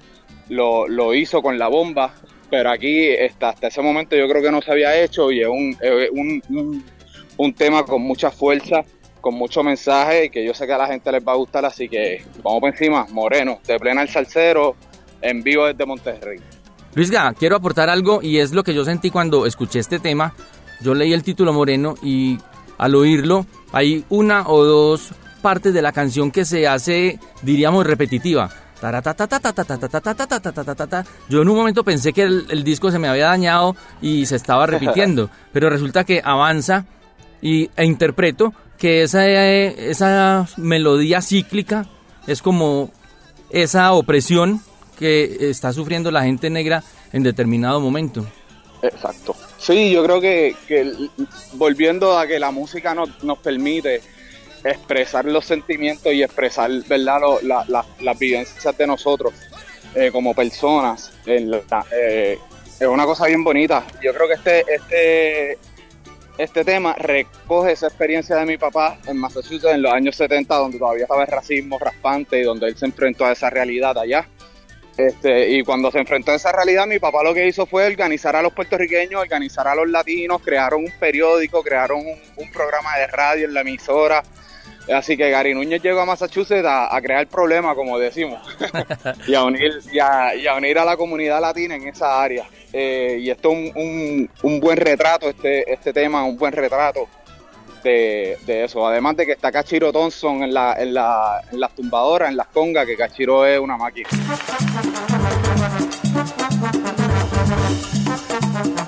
lo, 0.50 0.88
lo 0.88 1.14
hizo 1.14 1.42
con 1.42 1.60
la 1.60 1.68
bomba, 1.68 2.14
pero 2.50 2.72
aquí 2.72 3.16
hasta 3.16 3.68
ese 3.68 3.82
momento 3.82 4.16
yo 4.16 4.28
creo 4.28 4.42
que 4.42 4.52
no 4.52 4.62
se 4.62 4.72
había 4.72 5.00
hecho 5.02 5.32
y 5.32 5.42
es 5.42 5.48
un, 5.48 5.78
un, 6.12 6.44
un- 6.50 6.86
un 7.38 7.54
tema 7.54 7.86
con 7.86 8.02
mucha 8.02 8.32
fuerza, 8.32 8.84
con 9.22 9.34
mucho 9.36 9.64
mensaje 9.64 10.26
y 10.26 10.30
que 10.30 10.44
yo 10.46 10.54
sé 10.54 10.66
que 10.68 10.74
a 10.74 10.78
la 10.78 10.88
gente 10.88 11.10
les 11.12 11.26
va 11.26 11.32
a 11.34 11.36
gustar, 11.36 11.64
así 11.64 11.88
que 11.88 12.22
vamos 12.44 12.60
por 12.60 12.70
encima, 12.72 13.06
Moreno, 13.12 13.60
de 13.66 13.80
plena 13.80 14.02
el 14.02 14.10
salsero, 14.10 14.76
en 15.22 15.42
vivo 15.44 15.66
desde 15.66 15.86
Monterrey. 15.86 16.40
Luisga, 16.96 17.34
quiero 17.38 17.56
aportar 17.56 17.90
algo 17.90 18.22
y 18.22 18.40
es 18.40 18.52
lo 18.52 18.64
que 18.64 18.74
yo 18.74 18.84
sentí 18.84 19.10
cuando 19.12 19.46
escuché 19.46 19.80
este 19.80 20.00
tema. 20.00 20.34
Yo 20.82 20.94
leí 20.96 21.14
el 21.14 21.24
título 21.24 21.54
Moreno 21.54 21.96
y 22.02 22.38
al 22.78 22.96
oírlo 22.96 23.46
hay 23.72 24.04
una 24.10 24.48
o 24.50 24.64
dos 24.66 25.12
parte 25.40 25.72
de 25.72 25.82
la 25.82 25.92
canción 25.92 26.32
que 26.32 26.46
se 26.46 26.68
hace, 26.68 27.20
diríamos, 27.42 27.86
repetitiva. 27.86 28.50
Yo 31.30 31.42
en 31.42 31.50
un 31.50 31.58
momento 31.58 31.84
pensé 31.84 32.14
que 32.14 32.24
el, 32.24 32.64
disco 32.64 32.92
se 32.92 33.00
me 33.00 33.08
había 33.10 33.26
dañado 33.26 33.76
y 34.02 34.26
se 34.26 34.36
estaba 34.36 34.66
repitiendo, 34.68 35.30
pero 35.52 35.70
resulta 35.70 36.04
que 36.04 36.22
avanza 36.24 36.86
y, 37.42 37.70
e 37.76 37.86
interpreto 37.86 38.54
que 38.78 39.04
esa, 39.04 39.28
esa 39.28 40.48
melodía 40.58 41.22
cíclica 41.22 41.86
es 42.28 42.42
como 42.42 42.92
esa 43.50 43.92
opresión 43.92 44.62
que 44.98 45.50
está 45.50 45.74
sufriendo 45.74 46.12
la 46.12 46.24
gente 46.24 46.50
negra 46.50 46.84
en 47.12 47.24
determinado 47.24 47.80
momento. 47.82 48.26
Exacto. 48.82 49.36
Sí, 49.58 49.92
yo 49.92 50.04
creo 50.04 50.22
que, 50.22 50.56
que 50.68 50.94
volviendo 51.54 52.18
a 52.18 52.26
que 52.28 52.40
la 52.40 52.52
música 52.52 52.96
no, 52.96 53.06
nos 53.24 53.40
permite 53.40 54.02
expresar 54.64 55.26
los 55.26 55.46
sentimientos 55.46 56.14
y 56.14 56.24
expresar 56.24 56.70
verdad 56.88 57.20
Lo- 57.22 57.42
la- 57.42 57.66
la- 57.68 57.86
las 58.02 58.20
vivencias 58.20 58.78
de 58.78 58.88
nosotros 58.88 59.34
eh, 59.96 60.10
como 60.12 60.34
personas 60.34 61.12
eh, 61.26 62.38
es 62.80 62.88
una 62.88 63.06
cosa 63.06 63.26
bien 63.28 63.44
bonita 63.44 63.84
yo 64.02 64.14
creo 64.14 64.28
que 64.28 64.34
este 64.36 64.66
este 64.76 65.58
este 66.38 66.64
tema 66.64 66.94
recoge 66.98 67.74
esa 67.74 67.88
experiencia 67.88 68.36
de 68.38 68.46
mi 68.46 68.58
papá 68.58 68.98
en 69.08 69.18
Massachusetts 69.18 69.74
en 69.74 69.82
los 69.82 69.92
años 69.94 70.16
70 70.16 70.56
donde 70.56 70.78
todavía 70.80 71.04
estaba 71.04 71.24
el 71.24 71.28
racismo 71.28 71.78
raspante 71.80 72.40
y 72.40 72.44
donde 72.44 72.68
él 72.68 72.78
se 72.78 72.86
enfrentó 72.86 73.26
a 73.26 73.32
esa 73.34 73.50
realidad 73.50 73.98
allá 73.98 74.28
este, 74.98 75.50
y 75.52 75.64
cuando 75.64 75.92
se 75.92 76.00
enfrentó 76.00 76.32
a 76.32 76.36
esa 76.36 76.52
realidad, 76.52 76.86
mi 76.86 77.00
papá 77.00 77.24
lo 77.24 77.34
que 77.34 77.48
hizo 77.48 77.66
fue 77.66 77.86
organizar 77.88 78.36
a 78.36 78.42
los 78.42 78.52
puertorriqueños, 78.52 79.22
organizar 79.22 79.66
a 79.66 79.74
los 79.74 79.88
latinos, 79.88 80.42
crearon 80.44 80.84
un 80.84 80.92
periódico, 81.00 81.64
crearon 81.64 82.02
un 82.36 82.52
programa 82.52 82.98
de 82.98 83.08
radio 83.08 83.46
en 83.46 83.54
la 83.54 83.62
emisora. 83.62 84.22
Así 84.94 85.16
que 85.18 85.30
Gary 85.30 85.54
Núñez 85.54 85.82
llegó 85.82 86.02
a 86.02 86.06
Massachusetts 86.06 86.66
a, 86.66 86.96
a 86.96 87.02
crear 87.02 87.28
problemas, 87.28 87.76
como 87.76 88.00
decimos, 88.00 88.42
y, 89.28 89.36
a 89.36 89.44
unir, 89.44 89.80
y, 89.92 90.00
a, 90.00 90.36
y 90.36 90.48
a 90.48 90.56
unir 90.56 90.80
a 90.80 90.86
la 90.86 90.98
comunidad 90.98 91.42
latina 91.42 91.76
en 91.76 91.88
esa 91.88 92.22
área. 92.22 92.46
Eh, 92.74 93.20
y 93.22 93.30
esto 93.30 93.52
es 93.52 93.76
un, 93.76 93.82
un, 93.82 94.30
un 94.44 94.60
buen 94.60 94.78
retrato, 94.78 95.30
este, 95.30 95.72
este 95.72 95.94
tema, 95.94 96.24
un 96.24 96.38
buen 96.38 96.54
retrato 96.54 97.08
de, 97.84 98.38
de 98.46 98.64
eso. 98.66 98.86
Además 98.88 99.16
de 99.18 99.26
que 99.26 99.32
está 99.34 99.52
Cachiro 99.52 99.92
Thompson 99.92 100.44
en, 100.44 100.54
la, 100.54 100.76
en, 100.80 100.94
la, 100.94 101.42
en 101.52 101.60
las 101.60 101.74
tumbadoras, 101.76 102.30
en 102.30 102.38
las 102.38 102.48
congas, 102.48 102.86
que 102.86 102.96
Cachiro 102.96 103.46
es 103.46 103.60
una 103.60 103.78
máquina. 103.78 104.10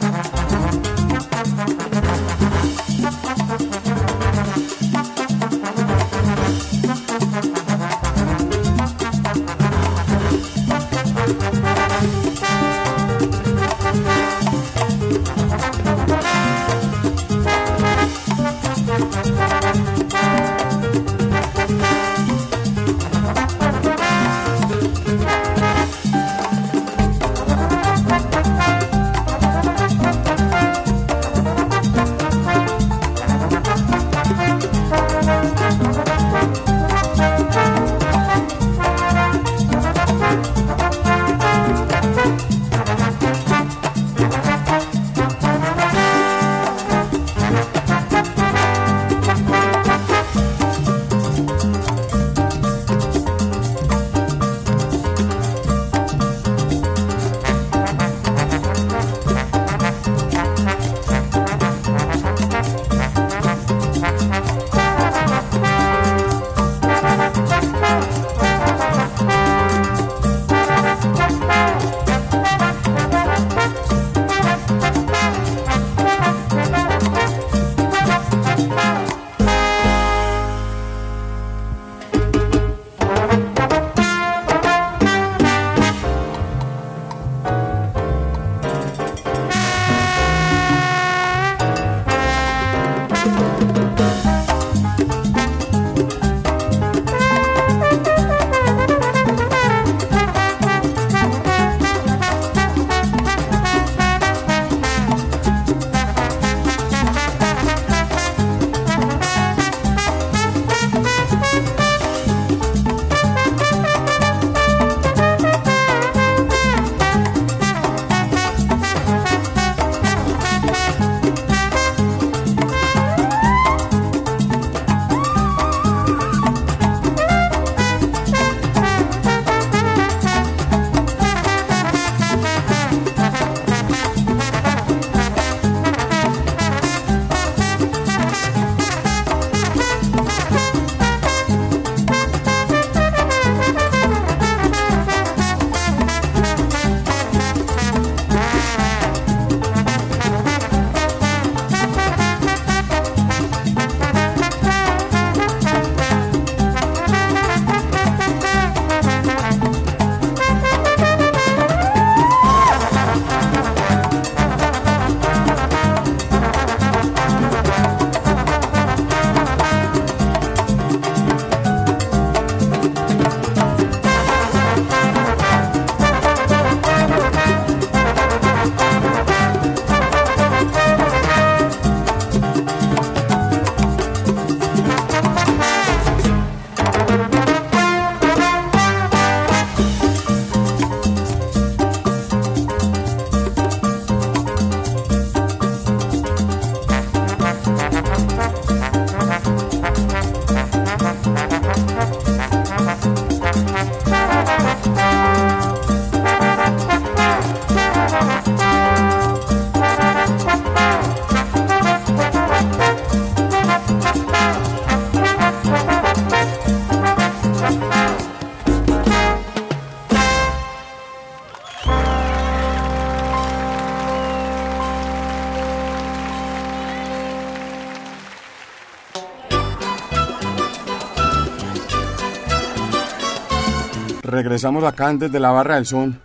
regresamos 234.51 234.83
acá 234.83 235.13
desde 235.13 235.39
la 235.39 235.51
Barra 235.51 235.75
del 235.75 235.85
Son 235.85 236.19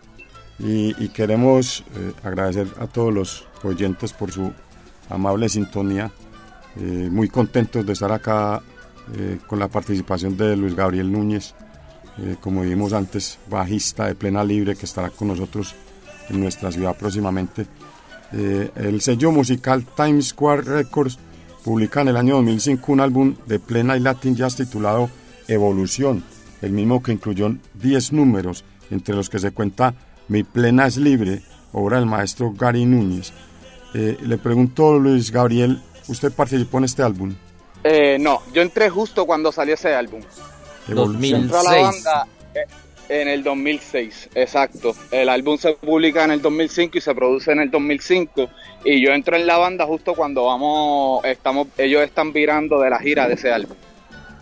y, 0.59 1.01
y 1.01 1.11
queremos 1.11 1.85
eh, 1.95 2.13
agradecer 2.25 2.67
a 2.81 2.89
todos 2.89 3.15
los 3.15 3.47
oyentes 3.63 4.13
por 4.13 4.33
su 4.33 4.53
amable 5.09 5.49
sintonía. 5.49 6.11
Eh, 6.77 7.09
muy 7.09 7.29
contentos 7.29 7.87
de 7.87 7.93
estar 7.93 8.11
acá 8.11 8.61
eh, 9.15 9.39
con 9.47 9.61
la 9.61 9.69
participación 9.69 10.37
de 10.37 10.57
Luis 10.57 10.75
Gabriel 10.75 11.13
Núñez, 11.13 11.55
eh, 12.19 12.35
como 12.41 12.65
dijimos 12.65 12.93
antes, 12.95 13.39
bajista 13.49 14.07
de 14.07 14.17
Plena 14.17 14.43
Libre 14.43 14.75
que 14.75 14.87
estará 14.87 15.11
con 15.11 15.29
nosotros 15.29 15.77
en 16.29 16.41
nuestra 16.41 16.73
ciudad 16.73 16.97
próximamente. 16.97 17.69
Eh, 18.33 18.73
el 18.75 19.03
sello 19.03 19.31
musical 19.31 19.87
Times 19.97 20.31
Square 20.31 20.63
Records 20.63 21.17
publica 21.63 22.01
en 22.01 22.09
el 22.09 22.17
año 22.17 22.35
2005 22.35 22.93
un 22.93 23.01
álbum 23.01 23.37
de 23.47 23.61
Plena 23.61 23.97
y 23.97 24.01
Latin 24.01 24.35
Jazz 24.35 24.57
titulado 24.57 25.09
Evolución, 25.47 26.25
el 26.63 26.73
mismo 26.73 27.03
que 27.03 27.13
incluyó 27.13 27.55
10 27.75 28.13
números, 28.13 28.65
entre 28.91 29.15
los 29.15 29.29
que 29.29 29.39
se 29.39 29.51
cuenta 29.51 29.95
Mi 30.29 30.43
Plena 30.43 30.87
es 30.87 30.97
Libre, 30.97 31.43
obra 31.73 31.99
del 31.99 32.07
maestro 32.07 32.53
Gary 32.53 32.85
Núñez. 32.85 33.33
Eh, 33.95 34.17
le 34.23 34.39
pregunto, 34.39 34.99
Luis 34.99 35.31
Gabriel, 35.31 35.81
¿usted 36.09 36.33
participó 36.33 36.79
en 36.79 36.85
este 36.85 37.03
álbum? 37.03 37.35
Eh, 37.85 38.19
no, 38.19 38.43
yo 38.53 38.63
entré 38.63 38.91
justo 38.91 39.27
cuando 39.27 39.53
salió 39.53 39.75
ese 39.75 39.95
álbum. 39.95 40.21
Evolución. 40.89 41.43
Entró 41.43 41.61
a 41.61 41.63
la 41.63 41.83
banda 41.83 42.27
eh, 42.55 42.67
en 43.09 43.29
el 43.29 43.43
2006, 43.43 44.31
exacto. 44.35 44.95
El 45.11 45.29
álbum 45.29 45.57
se 45.59 45.75
publica 45.75 46.25
en 46.25 46.33
el 46.33 46.43
2005 46.43 46.99
y 46.99 47.01
se 47.01 47.15
produce 47.15 47.53
en 47.53 47.61
el 47.61 47.71
2005 47.71 48.49
y 48.85 49.01
yo 49.01 49.13
entro 49.13 49.37
en 49.37 49.47
la 49.47 49.59
banda 49.59 49.87
justo 49.87 50.15
cuando 50.15 50.47
vamos, 50.47 51.25
estamos, 51.25 51.69
ellos 51.79 52.03
están 52.03 52.33
virando 52.33 52.81
de 52.81 52.91
la 52.91 52.99
gira 52.99 53.29
de 53.29 53.35
ese 53.35 53.53
álbum. 53.53 53.77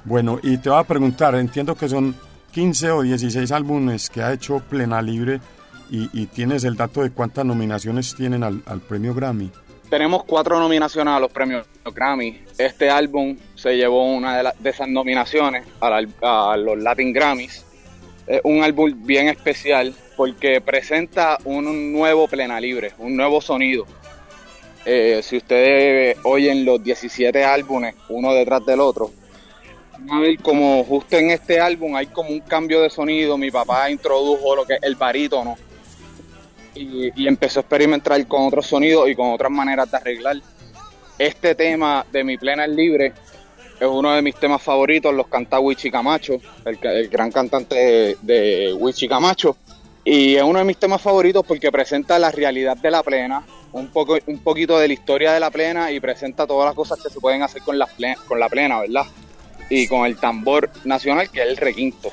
Bueno, 0.04 0.38
y 0.42 0.58
te 0.58 0.68
voy 0.68 0.78
a 0.78 0.84
preguntar, 0.84 1.34
entiendo 1.34 1.74
que 1.74 1.88
son 1.88 2.14
15 2.52 2.90
o 2.90 3.02
16 3.02 3.50
álbumes 3.52 4.10
que 4.10 4.22
ha 4.22 4.32
hecho 4.32 4.60
Plena 4.60 5.00
Libre 5.00 5.40
y, 5.90 6.26
tienes 6.26 6.64
el 6.64 6.76
dato 6.76 7.02
de 7.02 7.10
cuántas 7.10 7.44
nominaciones 7.44 8.14
tienen 8.16 8.42
al, 8.42 8.62
al 8.66 8.80
premio 8.80 9.14
Grammy. 9.14 9.50
Tenemos 9.88 10.24
cuatro 10.24 10.58
nominaciones 10.58 11.14
a 11.14 11.20
los 11.20 11.30
premios 11.30 11.66
Grammy. 11.84 12.40
Este 12.58 12.90
álbum 12.90 13.36
se 13.54 13.76
llevó 13.76 14.12
una 14.12 14.54
de, 14.58 14.70
esas 14.70 14.88
nominaciones 14.88 15.64
a, 15.80 16.56
los 16.56 16.78
Latin 16.78 17.12
Grammys. 17.12 17.64
Es 18.26 18.40
un 18.42 18.62
álbum 18.62 18.92
bien 19.04 19.28
especial 19.28 19.94
porque 20.16 20.60
presenta 20.60 21.38
un 21.44 21.92
nuevo 21.92 22.26
Plena 22.26 22.58
Libre, 22.58 22.92
un 22.98 23.16
nuevo 23.16 23.40
sonido. 23.40 23.86
Eh, 24.84 25.20
si 25.22 25.36
ustedes 25.36 26.16
oyen 26.24 26.64
los 26.64 26.82
17 26.82 27.44
álbumes 27.44 27.94
uno 28.08 28.32
detrás 28.34 28.66
del 28.66 28.80
otro, 28.80 29.12
como 30.42 30.84
justo 30.84 31.16
en 31.16 31.30
este 31.30 31.60
álbum 31.60 31.96
hay 31.96 32.06
como 32.06 32.30
un 32.30 32.40
cambio 32.40 32.82
de 32.82 32.90
sonido. 32.90 33.36
Mi 33.38 33.50
papá 33.50 33.90
introdujo 33.90 34.56
lo 34.56 34.64
que 34.64 34.74
es 34.74 34.82
el 34.82 34.96
barítono 34.96 35.56
y, 36.74 37.22
y 37.22 37.28
empezó 37.28 37.60
a 37.60 37.62
experimentar 37.62 38.26
con 38.26 38.46
otros 38.46 38.66
sonidos 38.66 39.08
y 39.08 39.14
con 39.14 39.32
otras 39.32 39.50
maneras 39.50 39.90
de 39.90 39.96
arreglar. 39.96 40.36
Este 41.18 41.54
tema 41.54 42.04
de 42.10 42.24
Mi 42.24 42.36
Plena 42.36 42.64
es 42.64 42.70
Libre 42.70 43.12
es 43.80 43.88
uno 43.88 44.12
de 44.12 44.22
mis 44.22 44.36
temas 44.36 44.62
favoritos, 44.62 45.12
los 45.12 45.26
canta 45.26 45.58
Wichi 45.58 45.90
Camacho, 45.90 46.34
el, 46.64 47.08
gran 47.08 47.30
cantante 47.32 47.74
de, 47.74 48.16
de 48.22 49.08
Camacho. 49.08 49.56
Y 50.04 50.36
es 50.36 50.42
uno 50.42 50.58
de 50.58 50.64
mis 50.64 50.76
temas 50.76 51.00
favoritos 51.00 51.44
porque 51.46 51.72
presenta 51.72 52.18
la 52.18 52.30
realidad 52.30 52.76
de 52.76 52.90
la 52.90 53.02
plena, 53.02 53.44
un, 53.72 53.88
poco, 53.88 54.18
un 54.26 54.38
poquito 54.38 54.78
de 54.78 54.86
la 54.86 54.94
historia 54.94 55.32
de 55.32 55.40
la 55.40 55.50
plena 55.50 55.90
y 55.90 55.98
presenta 55.98 56.46
todas 56.46 56.66
las 56.66 56.74
cosas 56.74 57.02
que 57.02 57.08
se 57.08 57.18
pueden 57.20 57.42
hacer 57.42 57.62
con 57.62 57.78
la, 57.78 57.86
ple- 57.88 58.16
con 58.26 58.38
la 58.38 58.48
plena, 58.48 58.80
¿verdad? 58.80 59.04
Y 59.70 59.86
con 59.88 60.06
el 60.06 60.16
tambor 60.16 60.70
nacional 60.84 61.30
que 61.30 61.42
es 61.42 61.48
el 61.48 61.56
requinto. 61.56 62.10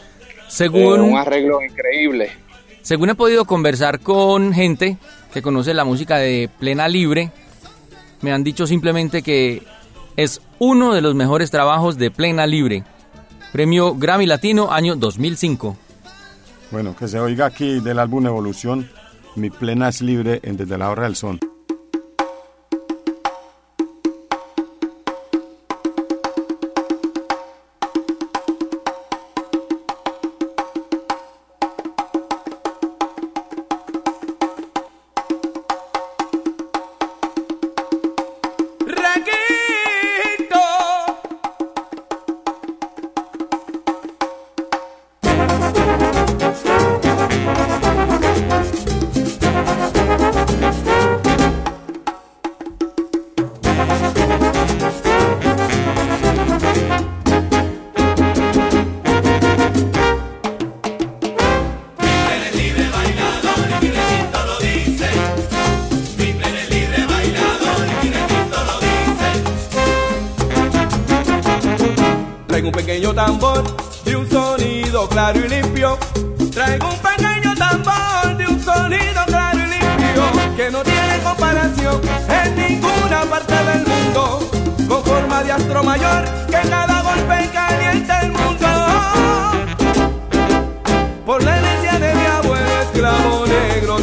Según- 0.48 1.00
Eh, 1.00 1.02
un 1.02 1.18
arreglo 1.18 1.62
increíble. 1.62 2.30
Según 2.82 3.10
he 3.10 3.16
podido 3.16 3.46
conversar 3.46 4.00
con 4.00 4.54
gente 4.54 4.98
que 5.34 5.42
conoce 5.42 5.74
la 5.74 5.86
música 5.86 6.18
de 6.18 6.50
Plena 6.60 6.88
Libre, 6.88 7.32
me 8.22 8.32
han 8.34 8.44
dicho 8.44 8.66
simplemente 8.68 9.22
que 9.22 9.62
es 10.18 10.42
uno 10.60 10.94
de 10.94 11.02
los 11.02 11.16
mejores 11.16 11.52
trabajos 11.52 11.98
de 11.98 12.12
Plena 12.12 12.46
Libre. 12.48 12.84
Premio 13.52 13.96
Grammy 13.96 14.26
Latino 14.26 14.72
año 14.72 14.96
2005. 14.96 15.78
Bueno, 16.72 16.96
que 16.96 17.08
se 17.08 17.20
oiga 17.20 17.46
aquí 17.48 17.80
del 17.82 18.00
álbum 18.00 18.26
Evolución, 18.26 18.90
Mi 19.36 19.50
Plena 19.50 19.90
es 19.90 20.02
Libre 20.02 20.40
en 20.44 20.58
Desde 20.58 20.78
la 20.78 20.90
Hora 20.90 21.04
del 21.04 21.16
Son. 21.16 21.40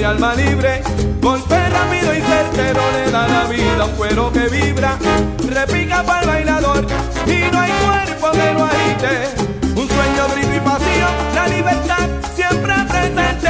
Alma 0.09 0.35
libre. 0.35 0.83
Golpe 1.21 1.69
rápido 1.69 2.15
y 2.15 2.21
certero 2.21 2.81
le 2.93 3.11
da 3.11 3.29
la 3.29 3.45
vida 3.45 3.83
a 3.83 3.85
un 3.85 3.93
cuero 3.93 4.33
que 4.33 4.49
vibra. 4.49 4.99
Repica 5.47 6.03
para 6.03 6.21
el 6.23 6.27
bailador 6.29 6.87
y 7.27 7.53
no 7.53 7.61
hay 7.61 7.73
cuerpo 7.73 8.31
que 8.33 8.53
lo 8.55 8.65
agite. 8.65 9.15
Un 9.81 9.89
sueño, 9.89 10.29
grito 10.35 10.55
y 10.57 10.61
pasión, 10.61 11.13
la 11.35 11.49
libertad 11.49 12.09
siempre 12.35 12.75
presente 12.89 13.49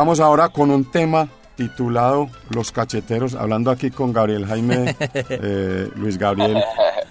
Vamos, 0.00 0.18
ahora 0.18 0.48
con 0.48 0.70
un 0.70 0.90
tema 0.90 1.28
titulado 1.56 2.30
Los 2.48 2.72
Cacheteros, 2.72 3.34
hablando 3.34 3.70
aquí 3.70 3.90
con 3.90 4.14
Gabriel 4.14 4.46
Jaime, 4.46 4.96
eh, 5.12 5.90
Luis 5.94 6.16
Gabriel. 6.16 6.56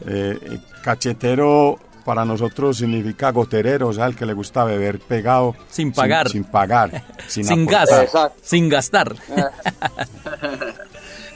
Eh, 0.08 0.40
eh, 0.42 0.58
cachetero 0.82 1.78
para 2.04 2.26
nosotros 2.26 2.80
significa 2.80 3.30
goterero, 3.30 3.90
o 3.90 3.94
sea, 3.94 4.08
el 4.08 4.16
que 4.16 4.26
le 4.26 4.34
gusta 4.34 4.64
beber 4.64 4.98
pegado. 5.02 5.56
Sin 5.70 5.92
pagar. 5.92 6.30
Sin, 6.30 6.46
pagar. 6.46 7.04
Sin, 7.28 7.46
Sin 7.46 7.70
aportar. 7.70 8.10
gas, 8.12 8.32
sin 8.42 8.70
gastar. 8.70 9.16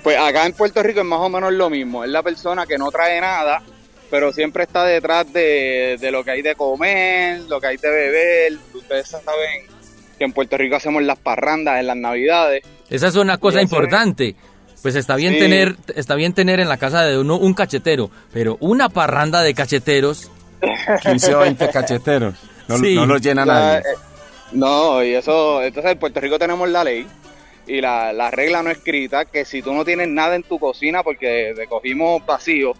Pues 0.01 0.17
acá 0.17 0.47
en 0.47 0.53
Puerto 0.53 0.81
Rico 0.81 1.01
es 1.01 1.05
más 1.05 1.19
o 1.19 1.29
menos 1.29 1.53
lo 1.53 1.69
mismo. 1.69 2.03
Es 2.03 2.09
la 2.09 2.23
persona 2.23 2.65
que 2.65 2.79
no 2.79 2.89
trae 2.89 3.21
nada, 3.21 3.61
pero 4.09 4.33
siempre 4.33 4.63
está 4.63 4.83
detrás 4.85 5.31
de, 5.31 5.99
de 6.01 6.11
lo 6.11 6.23
que 6.23 6.31
hay 6.31 6.41
de 6.41 6.55
comer, 6.55 7.41
lo 7.41 7.61
que 7.61 7.67
hay 7.67 7.77
de 7.77 7.89
beber. 7.89 8.53
Ustedes 8.73 9.07
saben 9.07 9.72
que 10.23 10.27
en 10.27 10.33
Puerto 10.33 10.57
Rico 10.57 10.77
hacemos 10.77 11.03
las 11.03 11.19
parrandas 11.19 11.81
en 11.81 11.87
las 11.87 11.97
navidades. 11.97 12.63
Esa 12.89 13.07
es 13.09 13.15
una 13.17 13.37
cosa 13.37 13.61
importante. 13.61 14.35
Pues 14.81 14.95
está 14.95 15.15
bien 15.17 15.33
Sí. 15.33 15.39
tener, 15.39 15.75
está 15.95 16.15
bien 16.15 16.33
tener 16.33 16.59
en 16.61 16.69
la 16.69 16.77
casa 16.77 17.03
de 17.05 17.17
uno 17.19 17.37
un 17.37 17.53
cachetero, 17.53 18.09
pero 18.31 18.55
una 18.61 18.87
parranda 18.89 19.41
de 19.41 19.53
cacheteros. 19.53 20.31
15 21.01 21.35
o 21.35 21.39
20 21.39 21.69
cacheteros. 21.69 22.35
No, 22.69 22.77
Sí. 22.77 22.95
no 22.95 23.05
los 23.05 23.21
llena 23.21 23.45
nadie. 23.45 23.79
eh, 23.79 23.83
no, 24.53 25.03
y 25.03 25.13
eso, 25.13 25.61
entonces 25.61 25.91
en 25.91 25.99
Puerto 25.99 26.19
Rico 26.21 26.39
tenemos 26.39 26.69
la 26.69 26.83
ley 26.85 27.05
y 27.67 27.81
la, 27.81 28.13
la 28.13 28.31
regla 28.31 28.61
no 28.63 28.69
escrita 28.69 29.25
que 29.25 29.43
si 29.45 29.61
tú 29.61 29.73
no 29.73 29.83
tienes 29.83 30.07
nada 30.07 30.35
en 30.35 30.43
tu 30.43 30.57
cocina 30.59 31.03
porque 31.03 31.53
te 31.55 31.67
cogimos 31.67 32.25
vacío, 32.25 32.73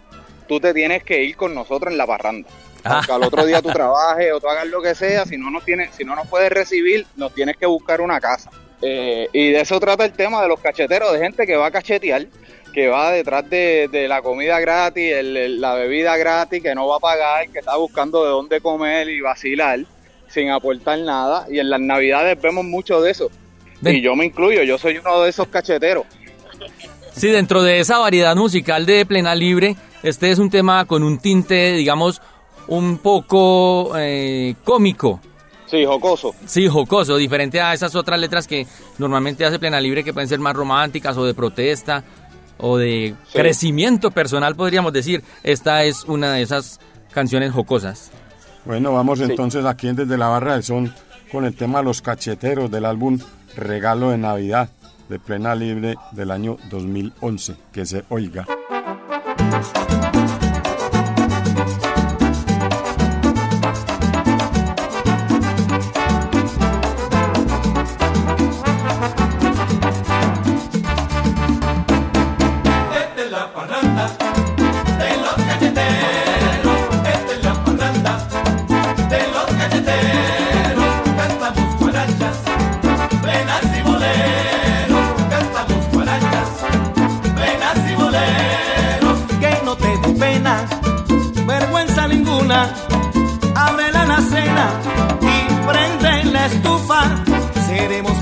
tú 0.48 0.60
te 0.60 0.72
tienes 0.72 1.02
que 1.04 1.22
ir 1.24 1.36
con 1.36 1.54
nosotros 1.54 1.90
en 1.92 1.98
la 1.98 2.06
parranda. 2.06 2.48
Ah. 2.84 2.96
Aunque 2.96 3.12
al 3.12 3.22
otro 3.24 3.46
día 3.46 3.62
tú 3.62 3.70
trabajes 3.70 4.32
o 4.32 4.40
tú 4.40 4.48
hagas 4.48 4.66
lo 4.66 4.82
que 4.82 4.94
sea, 4.94 5.24
si 5.24 5.36
no 5.38 5.50
nos 5.50 5.64
tienes, 5.64 5.94
si 5.94 6.04
no 6.04 6.14
nos 6.14 6.26
puedes 6.28 6.50
recibir, 6.52 7.06
nos 7.16 7.32
tienes 7.34 7.56
que 7.56 7.66
buscar 7.66 8.00
una 8.00 8.20
casa. 8.20 8.50
Eh, 8.82 9.28
y 9.32 9.50
de 9.52 9.60
eso 9.60 9.80
trata 9.80 10.04
el 10.04 10.12
tema 10.12 10.42
de 10.42 10.48
los 10.48 10.60
cacheteros, 10.60 11.12
de 11.12 11.18
gente 11.18 11.46
que 11.46 11.56
va 11.56 11.66
a 11.66 11.70
cachetear, 11.70 12.26
que 12.74 12.88
va 12.88 13.12
detrás 13.12 13.48
de, 13.48 13.88
de 13.90 14.08
la 14.08 14.20
comida 14.20 14.60
gratis, 14.60 15.12
el- 15.12 15.36
el- 15.36 15.60
la 15.60 15.74
bebida 15.74 16.16
gratis, 16.16 16.62
que 16.62 16.74
no 16.74 16.86
va 16.88 16.96
a 16.96 17.00
pagar, 17.00 17.48
que 17.50 17.60
está 17.60 17.76
buscando 17.76 18.22
de 18.24 18.30
dónde 18.30 18.60
comer 18.60 19.08
y 19.08 19.20
vacilar 19.20 19.80
sin 20.28 20.50
aportar 20.50 20.98
nada. 20.98 21.46
Y 21.50 21.60
en 21.60 21.70
las 21.70 21.80
navidades 21.80 22.38
vemos 22.42 22.64
mucho 22.64 23.00
de 23.00 23.12
eso. 23.12 23.30
Y 23.82 24.00
yo 24.02 24.16
me 24.16 24.24
incluyo, 24.26 24.62
yo 24.62 24.76
soy 24.76 24.98
uno 24.98 25.22
de 25.22 25.30
esos 25.30 25.46
cacheteros. 25.48 26.04
Sí, 27.12 27.28
dentro 27.28 27.62
de 27.62 27.78
esa 27.80 27.98
variedad 27.98 28.34
musical 28.34 28.86
de 28.86 29.06
plena 29.06 29.34
libre, 29.34 29.76
este 30.02 30.30
es 30.30 30.38
un 30.38 30.50
tema 30.50 30.84
con 30.84 31.02
un 31.04 31.18
tinte, 31.18 31.72
digamos, 31.74 32.20
un 32.68 32.98
poco 32.98 33.92
eh, 33.96 34.54
cómico. 34.64 35.20
Sí, 35.66 35.84
jocoso. 35.84 36.34
Sí, 36.46 36.68
jocoso, 36.68 37.16
diferente 37.16 37.60
a 37.60 37.72
esas 37.72 37.94
otras 37.94 38.18
letras 38.20 38.46
que 38.46 38.66
normalmente 38.98 39.44
hace 39.44 39.58
plena 39.58 39.80
libre 39.80 40.04
que 40.04 40.12
pueden 40.12 40.28
ser 40.28 40.38
más 40.38 40.54
románticas 40.54 41.16
o 41.16 41.24
de 41.24 41.34
protesta 41.34 42.04
o 42.58 42.76
de 42.76 43.14
Sí. 43.26 43.38
crecimiento 43.38 44.10
personal, 44.10 44.54
podríamos 44.54 44.92
decir. 44.92 45.24
Esta 45.42 45.82
es 45.84 46.04
una 46.04 46.32
de 46.32 46.42
esas 46.42 46.78
canciones 47.12 47.52
jocosas. 47.52 48.10
Bueno, 48.64 48.92
vamos 48.92 49.18
Sí. 49.18 49.24
entonces 49.24 49.64
aquí 49.64 49.88
en 49.88 49.96
desde 49.96 50.16
la 50.16 50.28
barra 50.28 50.52
del 50.54 50.62
son 50.62 50.94
con 51.32 51.44
el 51.44 51.56
tema 51.56 51.82
Los 51.82 52.00
Cacheteros 52.02 52.70
del 52.70 52.84
álbum 52.84 53.18
Regalo 53.56 54.10
de 54.10 54.18
Navidad 54.18 54.68
de 55.08 55.18
Plena 55.18 55.54
Libre 55.54 55.96
del 56.12 56.30
año 56.30 56.56
2011. 56.70 57.56
Que 57.72 57.84
se 57.84 58.04
oiga. 58.08 58.46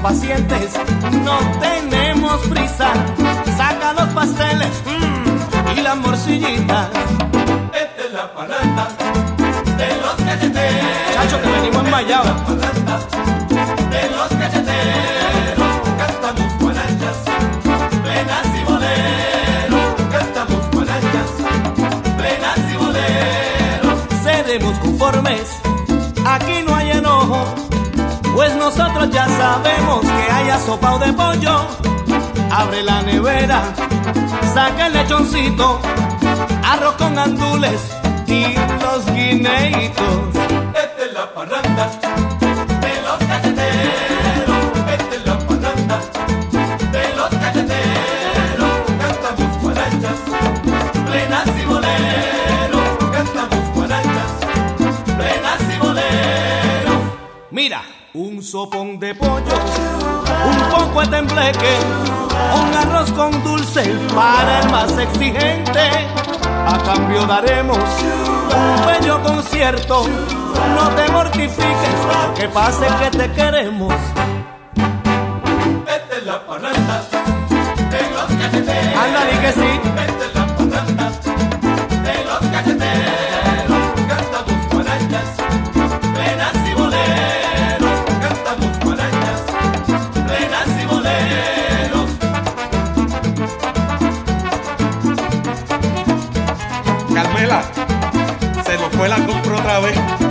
Pacientes, 0.02 0.72
no 1.24 1.38
tenemos 1.60 2.40
prisa. 2.48 2.92
Saca 3.56 3.92
los 3.92 4.08
pasteles 4.12 4.82
mm, 4.84 5.78
y 5.78 5.82
las 5.82 5.96
morcillitas. 5.96 6.88
Esta 7.72 8.04
es 8.06 8.12
la 8.12 8.34
parranda 8.34 8.88
de 9.76 9.96
los 10.00 10.14
cacheteros. 10.26 10.90
Chacho, 11.14 11.40
que 11.42 11.48
venimos 11.48 11.84
enmayados. 11.86 12.46
de 13.90 14.10
los 14.10 14.28
cacheteros. 14.28 15.72
Cantamos 15.98 16.58
guarachas, 16.58 17.16
venas 18.04 18.46
y 18.60 18.64
boleros. 18.64 19.94
Cantamos 20.10 20.70
guarachas, 20.72 21.30
venas 22.18 22.58
y 22.72 22.76
boleros. 22.76 23.98
seremos 24.24 24.78
conformes. 24.80 25.71
Pues 28.42 28.56
nosotros 28.56 29.08
ya 29.10 29.28
sabemos 29.28 30.00
que 30.00 30.32
haya 30.32 30.58
sopa 30.58 30.94
o 30.94 30.98
de 30.98 31.12
pollo. 31.12 31.64
Abre 32.50 32.82
la 32.82 33.00
nevera, 33.02 33.62
saca 34.52 34.88
el 34.88 34.94
lechoncito, 34.94 35.80
arroz 36.64 36.96
con 36.96 37.14
gandules 37.14 37.80
y 38.26 38.56
los 38.82 39.06
guineitos. 39.06 40.34
Esta 40.74 41.04
es 41.06 41.12
la 41.12 41.32
parranda 41.32 41.88
sopón 58.52 58.98
de 58.98 59.14
pollo, 59.14 59.56
un 60.44 60.68
poco 60.68 61.00
de 61.00 61.06
tembleque, 61.06 61.74
un 62.54 62.74
arroz 62.74 63.10
con 63.12 63.42
dulce 63.42 63.82
para 64.14 64.60
el 64.60 64.70
más 64.70 64.98
exigente. 64.98 65.80
A 66.66 66.76
cambio 66.84 67.24
daremos 67.26 67.78
un 67.78 68.86
bello 68.86 69.22
concierto. 69.22 70.06
No 70.76 70.90
te 70.90 71.10
mortifiques, 71.12 71.98
que 72.36 72.46
pase 72.50 72.86
que 73.00 73.16
te 73.16 73.32
queremos. 73.32 73.94
Es 75.86 76.26
la 76.26 76.46
parranda 76.46 77.02
de 77.90 78.02
los 78.10 78.26
cacheteros. 78.38 79.02
Anda, 79.02 79.24
di 79.30 79.38
que 79.38 79.52
sí. 79.52 79.91
Fue 99.02 99.08
la 99.08 99.16
compra 99.26 99.56
otra 99.56 99.80
vez. 99.80 100.21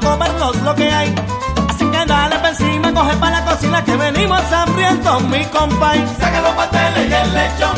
Para 0.00 0.16
comernos 0.16 0.56
lo 0.62 0.74
que 0.74 0.90
hay. 0.90 1.14
Así 1.68 1.84
que 1.86 2.04
dale, 2.06 2.54
si 2.54 2.78
me 2.78 2.92
coge 2.92 3.16
para 3.16 3.40
la 3.40 3.44
cocina 3.44 3.84
que 3.84 3.96
venimos 3.96 4.40
hambrientos, 4.52 5.22
mi 5.24 5.44
compay. 5.46 6.04
Saca 6.18 6.40
los 6.40 6.52
pasteles 6.52 7.10
y 7.10 7.12
el 7.12 7.34
lechón, 7.34 7.76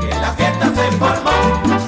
que 0.00 0.14
la 0.14 0.32
fiesta 0.32 0.66
se 0.74 0.92
formó. 0.92 1.85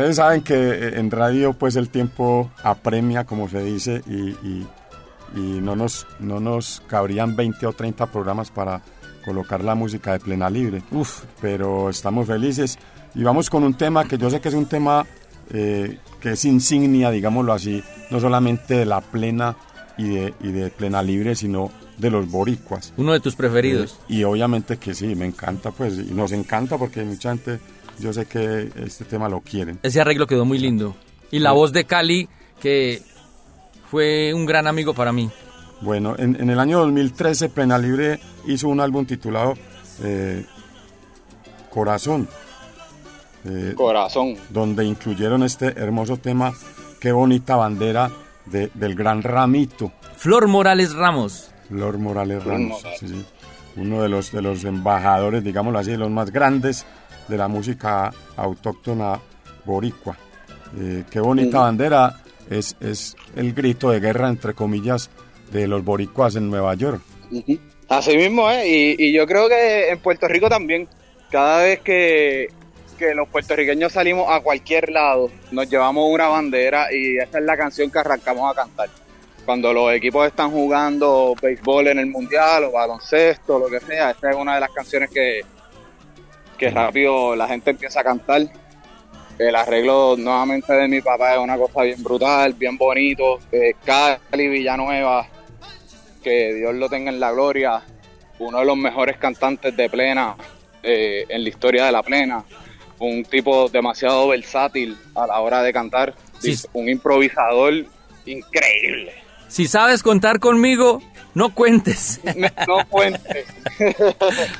Ustedes 0.00 0.16
saben 0.16 0.42
que 0.42 0.54
eh, 0.54 0.98
en 0.98 1.10
radio 1.10 1.52
pues 1.52 1.76
el 1.76 1.88
tiempo 1.88 2.50
apremia, 2.62 3.24
como 3.24 3.48
se 3.48 3.62
dice, 3.62 4.02
y, 4.06 4.30
y- 4.46 4.66
y 5.36 5.40
no, 5.60 5.74
nos, 5.74 6.06
no 6.20 6.38
nos 6.38 6.80
cabrían 6.86 7.34
20 7.34 7.66
o 7.66 7.72
30 7.72 8.06
programas 8.06 8.50
para 8.52 8.80
colocar 9.24 9.64
la 9.64 9.74
música 9.74 10.12
de 10.12 10.20
plena 10.20 10.48
libre. 10.48 10.82
Uf, 10.92 11.24
pero 11.40 11.90
estamos 11.90 12.26
felices 12.28 12.78
y 13.16 13.22
vamos 13.24 13.50
con 13.50 13.64
un 13.64 13.74
tema 13.74 14.04
que 14.04 14.16
yo 14.18 14.30
sé 14.30 14.40
que 14.40 14.48
es 14.48 14.54
un 14.54 14.66
tema 14.66 15.04
eh, 15.50 15.98
que 16.20 16.32
es 16.32 16.44
insignia, 16.44 17.10
digámoslo 17.10 17.52
así, 17.52 17.82
no 18.10 18.20
solamente 18.20 18.74
de 18.74 18.86
la 18.86 19.00
plena 19.00 19.56
y 19.96 20.08
de, 20.08 20.34
y 20.40 20.52
de 20.52 20.70
plena 20.70 21.02
libre, 21.02 21.34
sino 21.34 21.70
de 21.98 22.10
los 22.10 22.30
boricuas. 22.30 22.92
Uno 22.96 23.12
de 23.12 23.18
tus 23.20 23.34
preferidos. 23.34 23.98
Eh, 24.08 24.14
y 24.14 24.24
obviamente 24.24 24.76
que 24.76 24.94
sí, 24.94 25.14
me 25.16 25.26
encanta, 25.26 25.70
pues, 25.72 25.94
y 25.98 26.12
nos 26.14 26.30
encanta 26.32 26.78
porque 26.78 27.02
mucha 27.04 27.30
gente, 27.30 27.58
yo 27.98 28.12
sé 28.12 28.26
que 28.26 28.70
este 28.84 29.04
tema 29.04 29.28
lo 29.28 29.40
quieren. 29.40 29.78
Ese 29.82 30.00
arreglo 30.00 30.26
quedó 30.26 30.44
muy 30.44 30.58
lindo. 30.58 30.94
Y 31.30 31.38
la 31.40 31.52
voz 31.52 31.72
de 31.72 31.84
Cali, 31.84 32.28
que 32.60 33.02
fue 33.90 34.32
un 34.34 34.46
gran 34.46 34.66
amigo 34.66 34.94
para 34.94 35.12
mí. 35.12 35.30
Bueno, 35.80 36.14
en, 36.18 36.36
en 36.40 36.50
el 36.50 36.58
año 36.60 36.78
2013 36.80 37.48
Plena 37.50 37.76
Libre 37.78 38.20
hizo 38.46 38.68
un 38.68 38.80
álbum 38.80 39.04
titulado 39.04 39.54
eh, 40.02 40.44
Corazón. 41.70 42.28
eh, 43.44 43.74
Corazón. 43.76 44.36
Donde 44.50 44.84
incluyeron 44.84 45.42
este 45.42 45.66
hermoso 45.78 46.16
tema, 46.16 46.52
Qué 47.00 47.12
bonita 47.12 47.56
bandera 47.56 48.10
de- 48.46 48.70
del 48.72 48.94
gran 48.94 49.22
Ramito. 49.22 49.92
Flor 50.16 50.48
Morales 50.48 50.94
Ramos. 50.94 51.50
Flor 51.68 51.98
Morales 51.98 52.42
Flor 52.42 52.54
Ramos, 52.54 52.78
Morales. 52.82 53.00
sí, 53.00 53.08
sí. 53.08 53.24
uno 53.76 54.00
de 54.00 54.08
los, 54.08 54.32
de 54.32 54.40
los 54.40 54.64
embajadores, 54.64 55.44
digámoslo 55.44 55.78
así, 55.80 55.90
de 55.90 55.98
los 55.98 56.10
más 56.10 56.30
grandes 56.30 56.86
de 57.28 57.36
la 57.36 57.48
música 57.48 58.12
autóctona 58.36 59.20
boricua. 59.64 60.16
Eh, 60.78 61.04
qué 61.10 61.20
bonita 61.20 61.60
bandera 61.60 62.20
es, 62.50 62.76
es 62.80 63.16
el 63.36 63.52
grito 63.52 63.90
de 63.90 64.00
guerra, 64.00 64.28
entre 64.28 64.54
comillas, 64.54 65.10
de 65.50 65.68
los 65.68 65.84
boricuas 65.84 66.36
en 66.36 66.50
Nueva 66.50 66.74
York. 66.74 67.00
Así 67.88 68.16
mismo, 68.16 68.50
¿eh? 68.50 68.68
Y, 68.68 69.06
y 69.08 69.12
yo 69.12 69.26
creo 69.26 69.48
que 69.48 69.88
en 69.88 69.98
Puerto 69.98 70.26
Rico 70.26 70.48
también, 70.48 70.88
cada 71.30 71.62
vez 71.62 71.80
que, 71.80 72.48
que 72.98 73.14
los 73.14 73.28
puertorriqueños 73.28 73.92
salimos 73.92 74.26
a 74.28 74.40
cualquier 74.40 74.90
lado, 74.90 75.30
nos 75.50 75.68
llevamos 75.68 76.12
una 76.12 76.28
bandera 76.28 76.92
y 76.92 77.18
esa 77.18 77.38
es 77.38 77.44
la 77.44 77.56
canción 77.56 77.90
que 77.90 77.98
arrancamos 77.98 78.50
a 78.50 78.54
cantar. 78.54 78.88
Cuando 79.44 79.72
los 79.72 79.92
equipos 79.92 80.26
están 80.26 80.50
jugando 80.50 81.34
béisbol 81.40 81.88
en 81.88 81.98
el 81.98 82.06
mundial 82.06 82.64
o 82.64 82.72
baloncesto, 82.72 83.58
lo 83.58 83.68
que 83.68 83.80
sea, 83.80 84.12
esta 84.12 84.30
es 84.30 84.36
una 84.36 84.54
de 84.54 84.60
las 84.60 84.70
canciones 84.70 85.10
que, 85.10 85.42
que 86.58 86.70
rápido 86.70 87.34
la 87.36 87.48
gente 87.48 87.70
empieza 87.70 88.00
a 88.00 88.04
cantar. 88.04 88.42
El 89.38 89.56
arreglo 89.56 90.14
nuevamente 90.16 90.72
de 90.72 90.86
mi 90.86 91.00
papá 91.00 91.34
es 91.34 91.38
una 91.40 91.56
cosa 91.58 91.82
bien 91.82 92.02
brutal, 92.02 92.52
bien 92.54 92.76
bonito. 92.78 93.40
Eh, 93.50 93.74
Cali 93.84 94.48
Villanueva, 94.48 95.26
que 96.22 96.54
Dios 96.54 96.74
lo 96.74 96.88
tenga 96.88 97.10
en 97.10 97.18
la 97.18 97.32
gloria, 97.32 97.82
uno 98.38 98.58
de 98.60 98.64
los 98.64 98.76
mejores 98.76 99.16
cantantes 99.18 99.76
de 99.76 99.88
plena 99.90 100.36
eh, 100.82 101.24
en 101.28 101.42
la 101.42 101.48
historia 101.48 101.86
de 101.86 101.92
la 101.92 102.02
plena, 102.02 102.44
un 103.00 103.24
tipo 103.24 103.68
demasiado 103.68 104.28
versátil 104.28 104.96
a 105.14 105.26
la 105.26 105.40
hora 105.40 105.62
de 105.62 105.72
cantar, 105.72 106.14
Sí. 106.38 106.54
un 106.74 106.88
improvisador 106.88 107.72
increíble. 108.26 109.12
Si 109.48 109.66
sabes 109.66 110.02
contar 110.02 110.38
conmigo, 110.40 111.02
no 111.34 111.54
cuentes. 111.54 112.20
No 112.66 112.86
cuentes. 112.88 113.46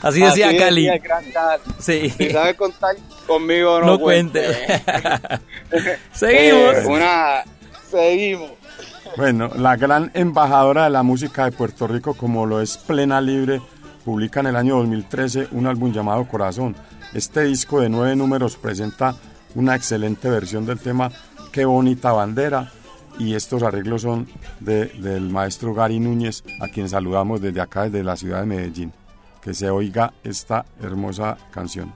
Así 0.03 0.21
decía 0.21 0.57
Cali. 0.57 0.87
gran 0.99 1.25
Cali. 1.31 1.63
Sí. 1.79 2.11
Si 2.11 2.31
sabes 2.31 2.57
contar 2.57 2.97
conmigo, 3.27 3.81
no, 3.81 3.87
No 3.87 4.01
cuentes. 4.01 4.57
Seguimos. 6.13 6.75
Eh, 6.75 6.87
una, 6.87 7.45
seguimos. 7.91 8.51
Bueno, 9.17 9.51
la 9.57 9.77
gran 9.77 10.11
embajadora 10.15 10.85
de 10.85 10.91
la 10.91 11.03
música 11.03 11.45
de 11.45 11.53
Puerto 11.53 11.87
Rico, 11.87 12.15
como 12.15 12.47
lo 12.47 12.61
es 12.61 12.77
Plena 12.77 13.21
Libre, 13.21 13.61
publica 14.05 14.41
en 14.41 14.47
el 14.47 14.57
año 14.57 14.77
2013 14.77 15.49
un 15.53 15.67
álbum 15.67 15.93
llamado 15.93 16.27
Corazón. 16.27 16.77
Este 17.13 17.43
disco 17.45 17.81
de 17.81 17.89
nueve 17.89 18.17
números 18.17 18.57
presenta 18.57 19.15
una 19.55 19.77
excelente 19.77 20.29
versión 20.29 20.67
del 20.67 20.81
tema 20.81 21.11
Qué 21.53 21.65
bonita 21.65 22.11
bandera 22.13 22.73
y 23.19 23.35
estos 23.35 23.63
arreglos 23.63 24.03
son 24.03 24.27
de- 24.61 24.87
del 24.87 25.29
maestro 25.29 25.75
Gary 25.75 26.01
Núñez, 26.01 26.43
a 26.61 26.69
quien 26.69 26.89
saludamos 26.89 27.41
desde 27.41 27.61
acá, 27.61 27.85
desde 27.85 28.03
la 28.05 28.17
ciudad 28.17 28.41
de 28.41 28.47
Medellín. 28.47 28.93
Que 29.43 29.53
se 29.55 29.69
oiga 29.71 30.13
esta 30.25 30.65
hermosa 30.83 31.37
canción. 31.53 31.93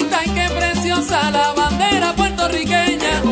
Bonita 0.00 0.20
qué 0.34 0.48
preciosa 0.54 1.30
la 1.30 1.52
bandera 1.52 2.14
puertorriqueña. 2.14 3.22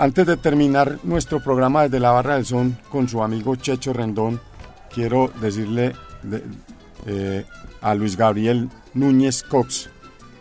Antes 0.00 0.26
de 0.26 0.36
terminar 0.36 0.98
nuestro 1.04 1.40
programa 1.42 1.82
desde 1.84 2.00
la 2.00 2.10
Barra 2.10 2.34
del 2.34 2.46
Son 2.46 2.76
con 2.90 3.08
su 3.08 3.22
amigo 3.22 3.54
Checho 3.56 3.92
Rendón, 3.92 4.40
quiero 4.92 5.30
decirle 5.40 5.94
de- 6.22 6.42
eh, 7.06 7.44
a 7.82 7.94
Luis 7.94 8.16
Gabriel 8.16 8.68
Núñez 8.94 9.42
Cox 9.42 9.88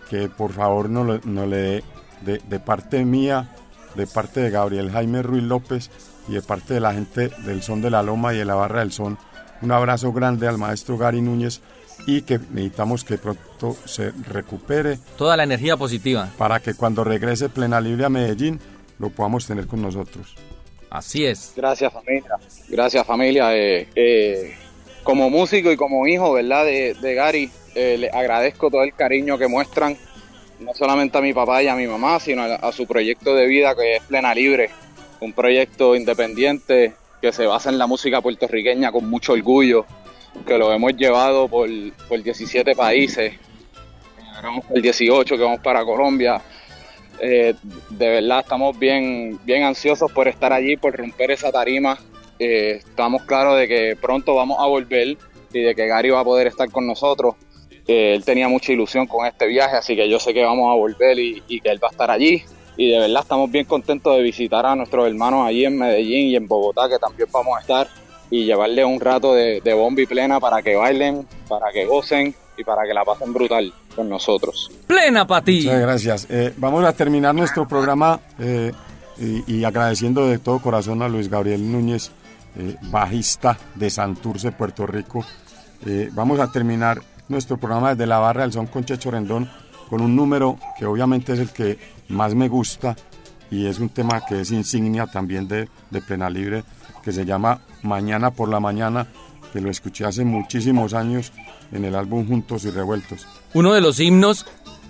que 0.09 0.27
por 0.29 0.53
favor 0.53 0.89
no, 0.89 1.03
le- 1.03 1.21
no 1.25 1.45
le 1.45 1.57
dé 1.57 1.83
de, 2.21 2.41
de 2.49 2.59
parte 2.59 3.05
mía, 3.05 3.49
de 3.95 4.07
parte 4.07 4.39
de 4.39 4.49
Gabriel 4.49 4.91
Jaime 4.91 5.21
Ruiz 5.21 5.43
López 5.43 5.91
y 6.27 6.33
de 6.33 6.41
parte 6.41 6.73
de 6.73 6.79
la 6.79 6.93
gente 6.93 7.29
del 7.45 7.61
Son 7.61 7.81
de 7.81 7.89
la 7.91 8.01
Loma 8.01 8.33
y 8.33 8.37
de 8.37 8.45
la 8.45 8.55
Barra 8.55 8.79
del 8.79 8.91
Son, 8.91 9.17
un 9.61 9.71
abrazo 9.71 10.11
grande 10.13 10.47
al 10.47 10.57
maestro 10.57 10.97
Gary 10.97 11.21
Núñez 11.21 11.61
y 12.07 12.21
que 12.21 12.39
necesitamos 12.39 13.03
que 13.03 13.17
pronto 13.17 13.75
se 13.85 14.11
recupere 14.31 14.97
Toda 15.17 15.35
la 15.37 15.43
energía 15.43 15.75
positiva. 15.77 16.29
para 16.37 16.59
que 16.61 16.73
cuando 16.75 17.03
regrese 17.03 17.49
Plena 17.49 17.79
Libre 17.81 18.05
a 18.05 18.09
Medellín 18.09 18.59
lo 18.99 19.09
podamos 19.09 19.47
tener 19.47 19.65
con 19.65 19.81
nosotros. 19.81 20.35
Así 20.89 21.25
es. 21.25 21.53
Gracias 21.55 21.91
familia, 21.93 22.35
gracias 22.67 23.05
familia. 23.05 23.55
Eh, 23.55 23.87
eh, 23.95 24.55
como 25.03 25.29
músico 25.29 25.71
y 25.71 25.77
como 25.77 26.05
hijo, 26.07 26.33
¿verdad? 26.33 26.65
De, 26.65 26.93
de 26.93 27.13
Gary, 27.15 27.49
eh, 27.75 27.97
le 27.97 28.09
agradezco 28.09 28.69
todo 28.69 28.83
el 28.83 28.93
cariño 28.93 29.37
que 29.37 29.47
muestran, 29.47 29.97
no 30.59 30.73
solamente 30.73 31.17
a 31.17 31.21
mi 31.21 31.33
papá 31.33 31.63
y 31.63 31.67
a 31.67 31.75
mi 31.75 31.87
mamá, 31.87 32.19
sino 32.19 32.43
a, 32.43 32.55
a 32.55 32.71
su 32.71 32.85
proyecto 32.85 33.33
de 33.35 33.47
vida 33.47 33.75
que 33.75 33.97
es 33.97 34.03
Plena 34.03 34.33
Libre, 34.33 34.69
un 35.21 35.33
proyecto 35.33 35.95
independiente 35.95 36.93
que 37.21 37.31
se 37.31 37.45
basa 37.45 37.69
en 37.69 37.77
la 37.77 37.87
música 37.87 38.21
puertorriqueña 38.21 38.91
con 38.91 39.09
mucho 39.09 39.33
orgullo, 39.33 39.85
que 40.45 40.57
lo 40.57 40.71
hemos 40.73 40.95
llevado 40.95 41.47
por, 41.47 41.69
por 42.07 42.21
17 42.21 42.75
países, 42.75 43.33
ahora 44.35 44.49
vamos 44.49 44.65
por 44.65 44.77
el 44.77 44.83
18 44.83 45.37
que 45.37 45.43
vamos 45.43 45.59
para 45.61 45.83
Colombia, 45.83 46.41
eh, 47.19 47.55
de 47.89 48.09
verdad 48.09 48.39
estamos 48.39 48.77
bien, 48.77 49.39
bien 49.43 49.63
ansiosos 49.63 50.11
por 50.11 50.27
estar 50.27 50.53
allí, 50.53 50.77
por 50.77 50.95
romper 50.95 51.31
esa 51.31 51.51
tarima. 51.51 51.97
Eh, 52.39 52.77
estamos 52.79 53.23
claros 53.23 53.57
de 53.57 53.67
que 53.67 53.97
pronto 53.99 54.35
vamos 54.35 54.57
a 54.59 54.65
volver 54.65 55.17
y 55.51 55.61
de 55.61 55.75
que 55.75 55.87
Gary 55.87 56.09
va 56.09 56.21
a 56.21 56.23
poder 56.23 56.47
estar 56.47 56.69
con 56.71 56.87
nosotros. 56.87 57.35
Eh, 57.87 58.13
él 58.15 58.23
tenía 58.23 58.47
mucha 58.47 58.71
ilusión 58.71 59.07
con 59.07 59.25
este 59.25 59.47
viaje, 59.47 59.75
así 59.75 59.95
que 59.95 60.07
yo 60.07 60.19
sé 60.19 60.33
que 60.33 60.43
vamos 60.43 60.71
a 60.71 60.75
volver 60.75 61.17
y, 61.19 61.43
y 61.47 61.59
que 61.59 61.69
él 61.69 61.83
va 61.83 61.87
a 61.87 61.91
estar 61.91 62.11
allí. 62.11 62.43
Y 62.77 62.91
de 62.91 62.99
verdad 62.99 63.23
estamos 63.23 63.51
bien 63.51 63.65
contentos 63.65 64.15
de 64.15 64.21
visitar 64.21 64.65
a 64.65 64.75
nuestros 64.75 65.05
hermanos 65.05 65.45
allí 65.45 65.65
en 65.65 65.77
Medellín 65.77 66.27
y 66.29 66.35
en 66.35 66.47
Bogotá, 66.47 66.87
que 66.87 66.97
también 66.97 67.27
vamos 67.31 67.57
a 67.57 67.61
estar, 67.61 67.87
y 68.29 68.45
llevarles 68.45 68.85
un 68.85 68.99
rato 69.01 69.33
de, 69.33 69.59
de 69.59 69.73
bomba 69.73 70.01
y 70.01 70.05
plena 70.05 70.39
para 70.39 70.61
que 70.61 70.75
bailen, 70.75 71.27
para 71.49 71.71
que 71.73 71.85
gocen 71.85 72.33
y 72.59 72.63
para 72.63 72.83
que 72.83 72.93
la 72.93 73.05
pasen 73.05 73.33
brutal 73.33 73.73
con 73.95 74.09
nosotros. 74.09 74.71
Plena 74.87 75.25
para 75.25 75.43
ti. 75.43 75.61
Muchas 75.63 75.81
gracias. 75.81 76.27
Eh, 76.29 76.53
vamos 76.57 76.83
a 76.85 76.93
terminar 76.93 77.33
nuestro 77.33 77.67
programa 77.67 78.19
eh, 78.39 78.71
y, 79.17 79.55
y 79.55 79.63
agradeciendo 79.63 80.27
de 80.27 80.39
todo 80.39 80.59
corazón 80.59 81.01
a 81.01 81.09
Luis 81.09 81.29
Gabriel 81.29 81.71
Núñez 81.71 82.11
eh, 82.55 82.75
bajista 82.91 83.57
de 83.75 83.89
Santurce, 83.89 84.51
Puerto 84.51 84.87
Rico. 84.87 85.23
Eh, 85.85 86.09
vamos 86.13 86.39
a 86.39 86.51
terminar 86.51 87.01
nuestro 87.27 87.57
programa 87.57 87.91
desde 87.91 88.07
la 88.07 88.17
barra 88.17 88.41
del 88.41 88.51
son 88.51 88.67
con 88.67 88.83
Checho 88.83 89.11
Rendón 89.11 89.49
con 89.87 90.01
un 90.01 90.15
número 90.15 90.57
que 90.77 90.85
obviamente 90.85 91.33
es 91.33 91.39
el 91.39 91.51
que 91.51 91.77
más 92.09 92.35
me 92.35 92.47
gusta 92.47 92.95
y 93.51 93.67
es 93.67 93.79
un 93.79 93.89
tema 93.89 94.25
que 94.25 94.41
es 94.41 94.51
insignia 94.51 95.07
también 95.07 95.47
de, 95.47 95.69
de 95.89 96.01
Plena 96.01 96.29
Libre, 96.29 96.63
que 97.03 97.11
se 97.11 97.23
llama 97.23 97.61
Mañana 97.81 98.31
por 98.31 98.49
la 98.49 98.59
Mañana, 98.59 99.07
que 99.51 99.61
lo 99.61 99.69
escuché 99.69 100.05
hace 100.05 100.23
muchísimos 100.23 100.93
años 100.93 101.31
en 101.71 101.85
el 101.85 101.95
álbum 101.95 102.27
Juntos 102.27 102.65
y 102.65 102.71
Revueltos. 102.71 103.27
Uno 103.53 103.73
de 103.73 103.81
los 103.81 103.99
himnos 103.99 104.45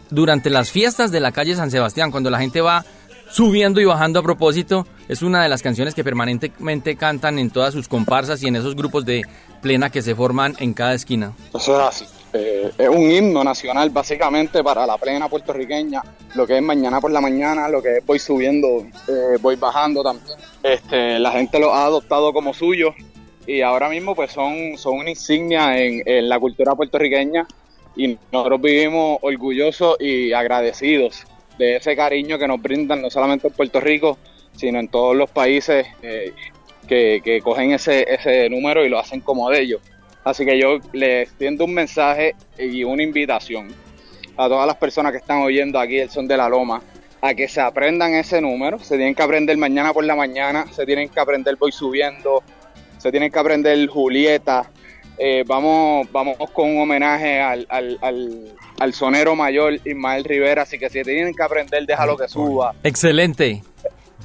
durante 0.10 0.50
las 0.50 0.72
fiestas 0.72 1.12
de 1.12 1.20
la 1.20 1.32
calle 1.32 1.56
San 1.56 1.72
Sebastián, 1.72 2.12
cuando 2.12 2.30
la 2.30 2.40
gente 2.40 2.62
va 2.62 2.86
subiendo 3.32 3.80
y 3.80 3.86
bajando 3.86 4.20
a 4.20 4.24
propósito, 4.24 4.88
es 5.08 5.22
una 5.22 5.44
de 5.44 5.50
las 5.50 5.62
canciones 5.62 5.94
que 5.94 6.04
permanentemente 6.04 6.96
cantan 6.96 7.40
en 7.40 7.52
todas 7.52 7.74
sus 7.74 7.88
comparsas 7.88 8.42
y 8.44 8.48
en 8.48 8.56
esos 8.56 8.76
grupos 8.76 9.06
de 9.06 9.24
plena 9.62 9.90
que 9.90 10.02
se 10.02 10.16
forman 10.16 10.56
en 10.60 10.74
cada 10.74 10.94
esquina. 10.94 11.34
Eso 11.54 11.80
es 11.80 11.88
así. 11.88 12.06
Eh, 12.32 12.72
es 12.78 12.90
un 12.90 13.10
himno 13.10 13.44
nacional 13.44 13.90
básicamente 13.90 14.64
para 14.64 14.86
la 14.86 14.98
plena 14.98 15.28
puertorriqueña, 15.28 16.04
lo 16.36 16.46
que 16.46 16.58
es 16.58 16.62
mañana 16.62 17.02
por 17.02 17.10
la 17.10 17.22
mañana, 17.22 17.68
lo 17.70 17.82
que 17.82 17.98
es 17.98 18.06
voy 18.06 18.20
subiendo, 18.20 18.86
eh, 19.08 19.38
voy 19.42 19.56
bajando 19.56 20.04
también. 20.04 20.38
Este, 20.62 21.18
la 21.18 21.32
gente 21.32 21.60
lo 21.60 21.74
ha 21.74 21.86
adoptado 21.86 22.32
como 22.32 22.54
suyo 22.54 22.94
y 23.50 23.62
ahora 23.64 23.90
mismo 23.90 24.14
pues 24.14 24.32
son, 24.32 24.78
son 24.78 25.00
una 25.00 25.10
insignia 25.10 25.76
en, 25.80 26.04
en 26.06 26.30
la 26.30 26.40
cultura 26.40 26.76
puertorriqueña 26.76 27.48
y 27.96 28.16
nosotros 28.32 28.62
vivimos 28.62 29.18
orgullosos 29.24 29.98
y 30.00 30.32
agradecidos 30.34 31.24
de 31.58 31.78
ese 31.78 31.96
cariño 31.96 32.38
que 32.38 32.48
nos 32.48 32.62
brindan 32.62 33.02
no 33.02 33.10
solamente 33.10 33.48
en 33.48 33.54
Puerto 33.56 33.80
Rico, 33.80 34.20
sino 34.56 34.80
en 34.80 34.88
todos 34.88 35.16
los 35.16 35.32
países 35.32 35.88
eh, 36.04 36.32
que, 36.88 37.22
que 37.24 37.42
cogen 37.42 37.72
ese, 37.72 38.06
ese 38.08 38.48
número 38.52 38.86
y 38.86 38.90
lo 38.90 39.00
hacen 39.00 39.20
como 39.22 39.50
de 39.50 39.62
ellos. 39.62 39.82
Así 40.24 40.46
que 40.46 40.60
yo 40.60 40.78
les 40.94 41.30
extiendo 41.30 41.66
un 41.66 41.74
mensaje 41.74 42.36
y 42.60 42.84
una 42.84 43.02
invitación 43.02 43.70
a 44.38 44.48
todas 44.48 44.68
las 44.68 44.76
personas 44.76 45.12
que 45.12 45.18
están 45.18 45.42
oyendo 45.42 45.80
aquí 45.80 45.98
el 45.98 46.12
son 46.12 46.28
de 46.28 46.38
la 46.38 46.48
loma 46.48 46.84
a 47.20 47.34
que 47.34 47.48
se 47.48 47.62
aprendan 47.62 48.14
ese 48.14 48.42
número. 48.42 48.78
Se 48.78 48.96
tienen 48.96 49.16
que 49.16 49.24
aprender 49.24 49.58
mañana 49.58 49.92
por 49.92 50.04
la 50.04 50.16
mañana, 50.16 50.68
se 50.72 50.86
tienen 50.86 51.10
que 51.10 51.20
aprender 51.20 51.56
voy 51.56 51.72
subiendo, 51.72 52.44
se 53.00 53.10
tienen 53.10 53.32
que 53.32 53.40
aprender 53.40 53.88
Julieta. 53.88 54.70
Eh, 55.18 55.44
vamos, 55.46 56.08
vamos 56.14 56.38
con 56.54 56.70
un 56.70 56.82
homenaje 56.84 57.42
al, 57.42 57.66
al, 57.70 57.98
al, 58.02 58.54
al 58.80 58.94
sonero 58.94 59.36
mayor 59.36 59.74
Ismael 59.84 60.24
Rivera, 60.24 60.62
así 60.62 60.78
que 60.80 60.90
si 60.90 61.02
tienen 61.02 61.34
que 61.34 61.44
aprender, 61.44 61.86
déjalo 61.86 62.16
que 62.16 62.28
suba. 62.30 62.74
Excelente. 62.84 63.62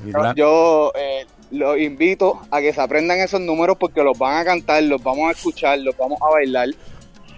Yo, 0.06 0.34
yo, 0.36 0.92
eh, 0.94 1.26
los 1.50 1.78
invito 1.80 2.40
a 2.50 2.60
que 2.60 2.72
se 2.72 2.80
aprendan 2.80 3.18
esos 3.18 3.40
números 3.40 3.76
porque 3.80 4.02
los 4.04 4.16
van 4.18 4.36
a 4.36 4.44
cantar, 4.44 4.82
los 4.84 5.02
vamos 5.02 5.28
a 5.28 5.32
escuchar, 5.32 5.78
los 5.80 5.96
vamos 5.96 6.20
a 6.22 6.30
bailar 6.30 6.68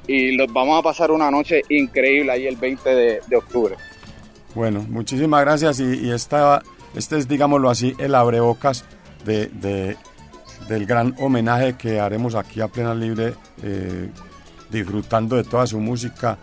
y 0.06 0.32
los 0.32 0.52
vamos 0.52 0.78
a 0.78 0.82
pasar 0.82 1.10
una 1.10 1.30
noche 1.30 1.62
increíble 1.70 2.32
ahí 2.32 2.46
el 2.46 2.56
20 2.56 2.94
de, 2.94 3.20
de 3.26 3.36
octubre. 3.36 3.74
Bueno, 4.54 4.84
muchísimas 4.88 5.40
gracias 5.42 5.80
y, 5.80 6.06
y 6.06 6.12
esta, 6.12 6.62
este 6.94 7.16
es, 7.18 7.26
digámoslo 7.28 7.70
así, 7.70 7.94
el 7.98 8.14
abrebocas 8.14 8.84
de, 9.24 9.46
de- 9.46 9.96
del 10.68 10.86
gran 10.86 11.14
homenaje 11.18 11.76
que 11.76 12.00
haremos 12.00 12.34
aquí 12.34 12.60
a 12.60 12.68
Plena 12.68 12.94
Libre, 12.94 13.34
eh, 13.62 14.10
disfrutando 14.70 15.36
de 15.36 15.44
toda 15.44 15.66
su 15.66 15.78
música. 15.80 16.38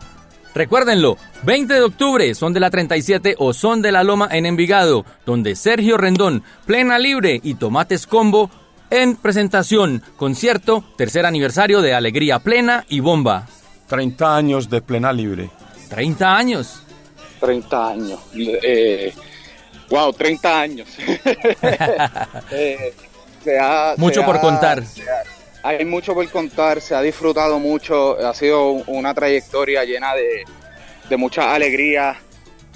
Recuérdenlo, 0.55 1.17
20 1.43 1.73
de 1.73 1.81
octubre, 1.81 2.35
son 2.35 2.53
de 2.53 2.59
la 2.59 2.69
37 2.69 3.35
o 3.39 3.53
son 3.53 3.81
de 3.81 3.91
la 3.91 4.03
Loma 4.03 4.29
en 4.31 4.45
Envigado, 4.45 5.03
donde 5.25 5.55
Sergio 5.55 5.97
Rendón, 5.97 6.43
Plena 6.65 6.99
Libre 6.99 7.39
y 7.43 7.55
Tomates 7.55 8.05
Combo 8.05 8.51
en 8.91 9.15
presentación, 9.15 10.03
concierto, 10.17 10.83
tercer 10.95 11.25
aniversario 11.25 11.81
de 11.81 11.95
Alegría 11.95 12.37
Plena 12.39 12.85
y 12.87 12.99
Bomba. 12.99 13.47
30 13.87 14.35
años 14.35 14.69
de 14.69 14.81
Plena 14.81 15.11
Libre. 15.11 15.49
30 15.89 16.37
años. 16.37 16.83
30 17.39 17.87
años. 17.87 18.19
Eh, 18.35 19.11
wow, 19.89 20.13
30 20.13 20.61
años. 20.61 20.87
Eh, 22.51 22.93
se 23.43 23.59
ha- 23.59 23.93
Mucho 23.97 24.21
se 24.21 24.25
por 24.25 24.37
ha- 24.37 24.41
contar. 24.41 24.79
ha- 24.81 25.67
hay 25.69 25.85
mucho 25.85 26.13
por 26.13 26.29
contar, 26.29 26.81
se 26.81 26.93
ha 26.95 27.01
disfrutado 27.01 27.59
mucho, 27.59 28.17
ha 28.19 28.33
sido 28.33 28.71
una 28.87 29.13
trayectoria 29.13 29.83
llena 29.85 30.13
de, 30.13 30.43
de 31.09 31.17
mucha 31.17 31.53
alegría, 31.53 32.17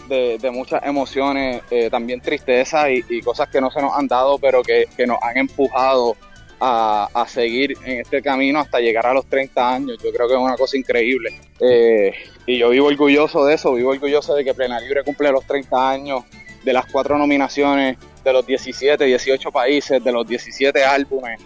de, 0.07 0.37
de 0.37 0.51
muchas 0.51 0.81
emociones, 0.85 1.61
eh, 1.69 1.89
también 1.89 2.21
tristeza 2.21 2.89
y, 2.89 3.03
y 3.09 3.21
cosas 3.21 3.49
que 3.49 3.59
no 3.59 3.69
se 3.71 3.81
nos 3.81 3.93
han 3.93 4.07
dado, 4.07 4.39
pero 4.39 4.63
que, 4.63 4.87
que 4.95 5.05
nos 5.05 5.17
han 5.21 5.37
empujado 5.37 6.15
a, 6.61 7.09
a 7.13 7.27
seguir 7.27 7.73
en 7.83 7.99
este 7.99 8.21
camino 8.21 8.59
hasta 8.59 8.79
llegar 8.79 9.05
a 9.05 9.13
los 9.13 9.25
30 9.25 9.69
años. 9.75 9.97
Yo 10.01 10.11
creo 10.13 10.27
que 10.29 10.33
es 10.35 10.39
una 10.39 10.55
cosa 10.55 10.77
increíble. 10.77 11.37
Eh, 11.59 12.13
y 12.45 12.57
yo 12.57 12.69
vivo 12.69 12.87
orgulloso 12.87 13.43
de 13.45 13.55
eso, 13.55 13.73
vivo 13.73 13.91
orgulloso 13.91 14.33
de 14.33 14.45
que 14.45 14.53
Plena 14.53 14.79
Libre 14.79 15.03
cumple 15.03 15.29
los 15.31 15.45
30 15.45 15.89
años, 15.89 16.23
de 16.63 16.73
las 16.73 16.85
cuatro 16.85 17.17
nominaciones, 17.17 17.97
de 18.23 18.33
los 18.33 18.45
17, 18.45 19.05
18 19.05 19.51
países, 19.51 20.03
de 20.03 20.11
los 20.11 20.27
17 20.27 20.83
álbumes, 20.83 21.39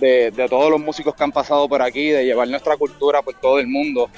de, 0.00 0.30
de 0.30 0.48
todos 0.48 0.70
los 0.70 0.80
músicos 0.80 1.14
que 1.14 1.24
han 1.24 1.32
pasado 1.32 1.68
por 1.68 1.82
aquí, 1.82 2.08
de 2.08 2.24
llevar 2.24 2.48
nuestra 2.48 2.76
cultura 2.76 3.22
por 3.22 3.34
todo 3.34 3.58
el 3.58 3.66
mundo. 3.66 4.08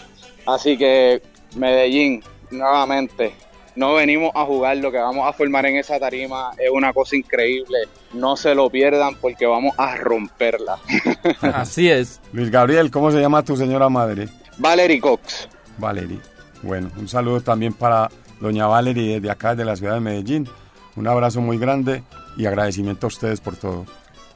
Así 0.47 0.77
que 0.77 1.23
Medellín, 1.57 2.23
nuevamente, 2.51 3.33
no 3.77 3.95
venimos 3.95 4.33
a 4.35 4.45
jugar, 4.45 4.77
lo 4.79 4.91
que 4.91 4.99
vamos 4.99 5.27
a 5.27 5.33
formar 5.33 5.67
en 5.67 5.77
esa 5.77 5.99
tarima 5.99 6.51
es 6.59 6.71
una 6.71 6.93
cosa 6.93 7.17
increíble. 7.17 7.79
No 8.13 8.37
se 8.37 8.55
lo 8.55 8.69
pierdan 8.69 9.15
porque 9.17 9.47
vamos 9.47 9.75
a 9.79 9.97
romperla. 9.97 10.79
Así 11.41 11.89
es. 11.89 12.21
Luis 12.33 12.51
Gabriel, 12.51 12.91
¿cómo 12.91 13.11
se 13.11 13.21
llama 13.21 13.45
tu 13.45 13.57
señora 13.57 13.89
madre? 13.89 14.29
Valerie 14.59 15.01
Cox. 15.01 15.49
Valerie. 15.79 16.19
Bueno, 16.63 16.91
un 16.97 17.09
saludo 17.09 17.41
también 17.41 17.73
para 17.73 18.11
doña 18.41 18.67
Valerie 18.67 19.15
desde 19.15 19.31
acá, 19.31 19.55
de 19.55 19.65
la 19.65 19.77
ciudad 19.77 19.95
de 19.95 20.01
Medellín. 20.01 20.49
Un 20.97 21.07
abrazo 21.07 21.41
muy 21.41 21.59
grande 21.59 22.03
y 22.37 22.47
agradecimiento 22.47 23.07
a 23.07 23.09
ustedes 23.09 23.41
por 23.41 23.57
todo. 23.57 23.87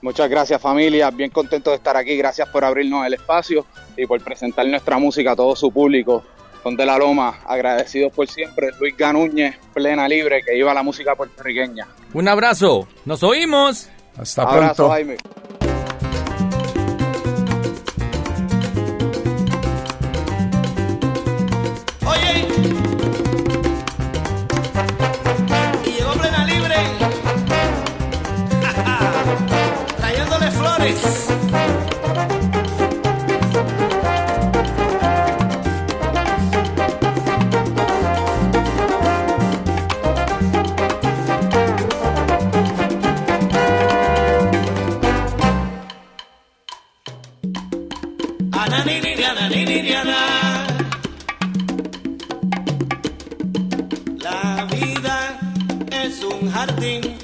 Muchas 0.02 0.28
gracias 0.28 0.60
familia, 0.60 1.10
bien 1.10 1.30
contento 1.30 1.70
de 1.70 1.76
estar 1.76 1.96
aquí, 1.96 2.16
gracias 2.16 2.48
por 2.50 2.64
abrirnos 2.64 3.06
el 3.06 3.14
espacio 3.14 3.64
y 3.96 4.06
por 4.06 4.22
presentar 4.22 4.66
nuestra 4.66 4.98
música 4.98 5.32
a 5.32 5.36
todo 5.36 5.56
su 5.56 5.72
público. 5.72 6.22
Son 6.62 6.76
de 6.76 6.86
la 6.86 6.98
Loma, 6.98 7.40
agradecidos 7.46 8.12
por 8.12 8.28
siempre, 8.28 8.70
Luis 8.78 8.96
Ganúñez, 8.96 9.56
plena 9.72 10.08
libre, 10.08 10.42
que 10.42 10.56
iba 10.56 10.70
a 10.70 10.74
la 10.74 10.82
música 10.82 11.14
puertorriqueña. 11.14 11.86
Un 12.12 12.28
abrazo. 12.28 12.86
Nos 13.04 13.22
oímos. 13.22 13.88
Hasta 14.16 14.42
Abrazo, 14.42 14.74
pronto. 14.74 14.88
Jaime. 14.90 15.16
Nininiana. 49.48 50.66
La 54.20 54.66
vida 54.70 55.38
es 55.90 56.22
un 56.24 56.50
jardín. 56.50 57.23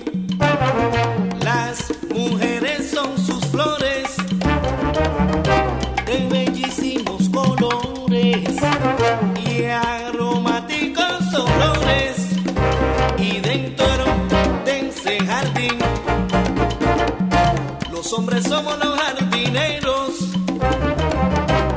Hombres 18.13 18.45
somos 18.45 18.77
los 18.79 18.99
jardineros 18.99 20.11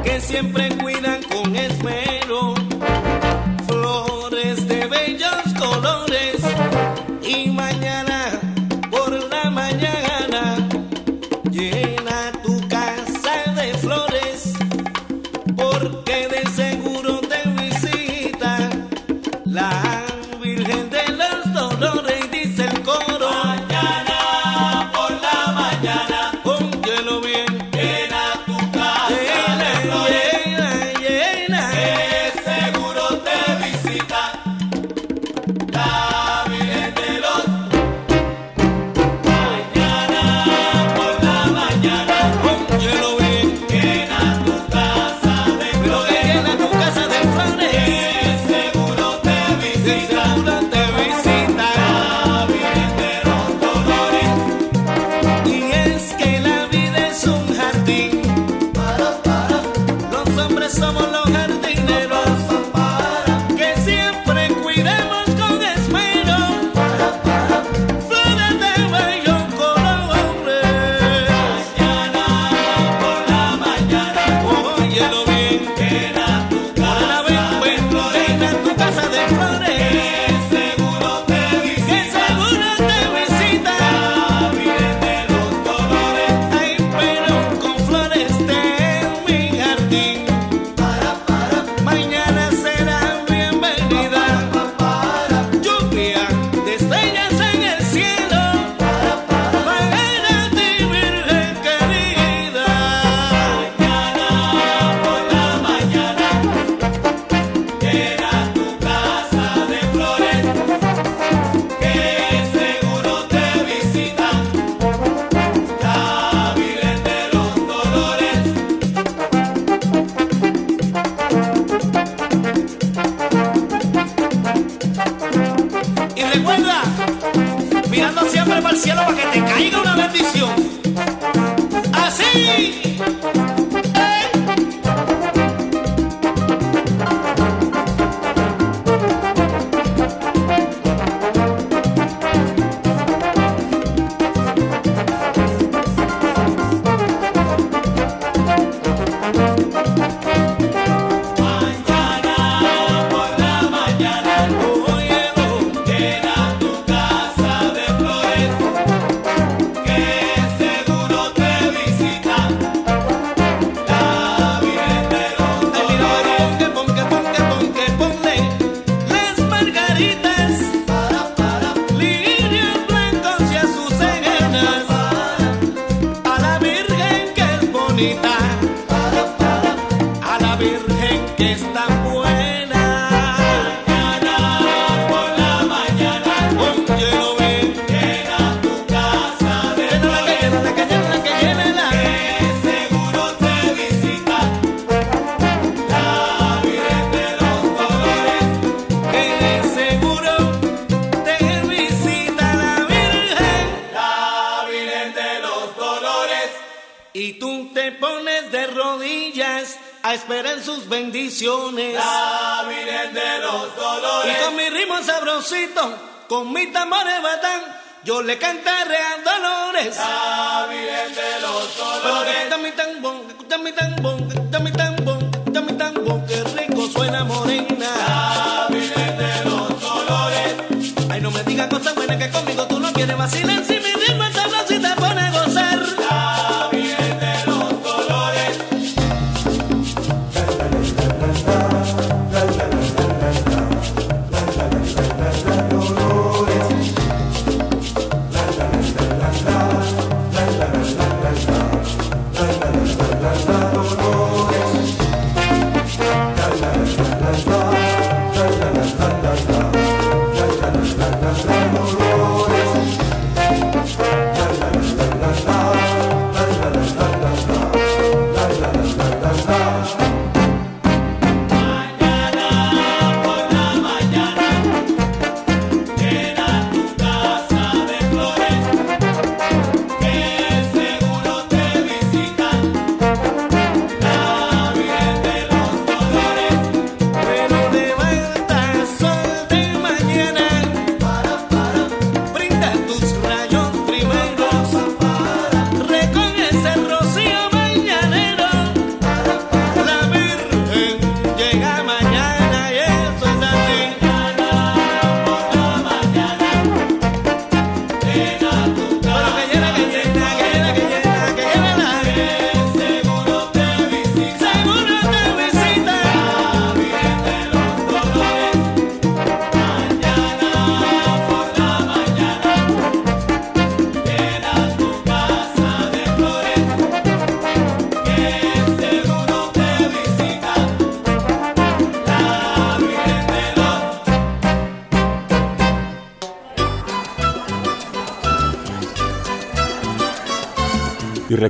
que 0.04 0.22
siempre 0.22 0.70
cuidan 0.78 0.93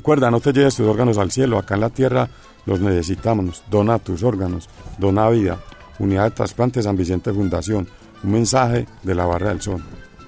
recuerda, 0.03 0.29
no 0.29 0.41
te 0.41 0.51
lleves 0.51 0.75
tus 0.75 0.85
órganos 0.85 1.17
al 1.17 1.31
cielo, 1.31 1.57
acá 1.57 1.75
en 1.75 1.79
la 1.79 1.89
tierra 1.89 2.27
los 2.65 2.81
necesitamos. 2.81 3.63
Dona 3.71 3.99
tus 3.99 4.21
órganos, 4.21 4.67
dona 4.97 5.29
vida. 5.29 5.59
Unidad 5.97 6.25
de 6.25 6.31
Trasplante 6.31 6.83
San 6.83 6.97
Vicente 6.97 7.31
Fundación, 7.31 7.87
un 8.21 8.31
mensaje 8.31 8.85
de 9.01 9.15
la 9.15 9.25
Barra 9.25 9.47
del 9.47 9.61
Sol. 9.61 9.81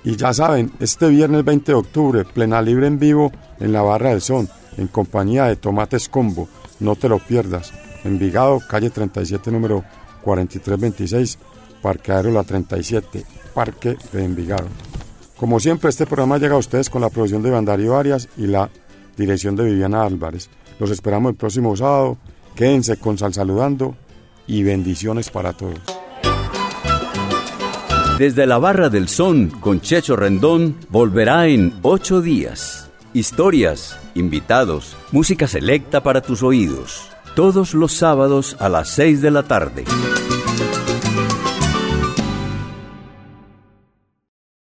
Y 0.06 0.16
ya 0.16 0.34
saben, 0.34 0.72
este 0.80 1.10
viernes 1.10 1.44
20 1.44 1.74
de 1.74 1.78
octubre, 1.78 2.24
plena 2.24 2.62
libre 2.62 2.88
en 2.88 3.00
vivo 3.00 3.34
en 3.60 3.74
la 3.74 3.82
Barra 3.82 4.12
del 4.12 4.22
Sol, 4.22 4.48
en 4.78 4.88
compañía 4.88 5.44
de 5.44 5.58
Tomates 5.58 6.08
Combo. 6.08 6.48
No 6.80 6.96
te 6.96 7.10
lo 7.10 7.20
pierdas. 7.20 7.74
Envigado, 8.06 8.62
calle 8.70 8.90
37, 8.90 9.52
número 9.52 9.84
4326, 10.22 11.38
Parqueadero 11.82 12.32
La 12.32 12.46
37, 12.46 13.26
Parque 13.54 13.98
de 14.14 14.24
Envigado. 14.24 14.68
Como 15.36 15.60
siempre, 15.60 15.90
este 15.90 16.06
programa 16.06 16.38
llega 16.38 16.56
a 16.56 16.60
ustedes 16.60 16.90
con 16.90 17.02
la 17.02 17.10
producción 17.10 17.44
de 17.44 17.52
Bandario 17.52 17.98
Arias 17.98 18.30
y 18.38 18.48
la 18.48 18.70
dirección 19.18 19.56
de 19.56 19.66
Viviana 19.66 20.04
Álvarez. 20.04 20.50
Los 20.80 20.92
esperamos 20.92 21.32
el 21.32 21.38
próximo 21.38 21.76
sábado. 21.76 22.18
Quédense 22.56 22.98
con 22.98 23.18
Sal 23.18 23.34
Saludando 23.34 23.96
y 24.48 24.64
bendiciones 24.64 25.30
para 25.30 25.54
todos. 25.54 25.80
Desde 28.18 28.46
la 28.46 28.58
Barra 28.58 28.90
del 28.90 29.10
Son 29.10 29.50
con 29.50 29.82
Checho 29.82 30.16
Rendón 30.16 30.78
volverá 30.90 31.48
en 31.48 31.74
ocho 31.82 32.22
días. 32.22 32.90
Historias, 33.14 34.00
invitados, 34.14 34.96
música 35.12 35.48
selecta 35.48 36.02
para 36.02 36.22
tus 36.22 36.42
oídos. 36.42 37.10
Todos 37.36 37.74
los 37.74 37.92
sábados 37.92 38.56
a 38.60 38.70
las 38.70 38.90
seis 38.90 39.22
de 39.22 39.32
la 39.32 39.44
tarde. 39.44 39.84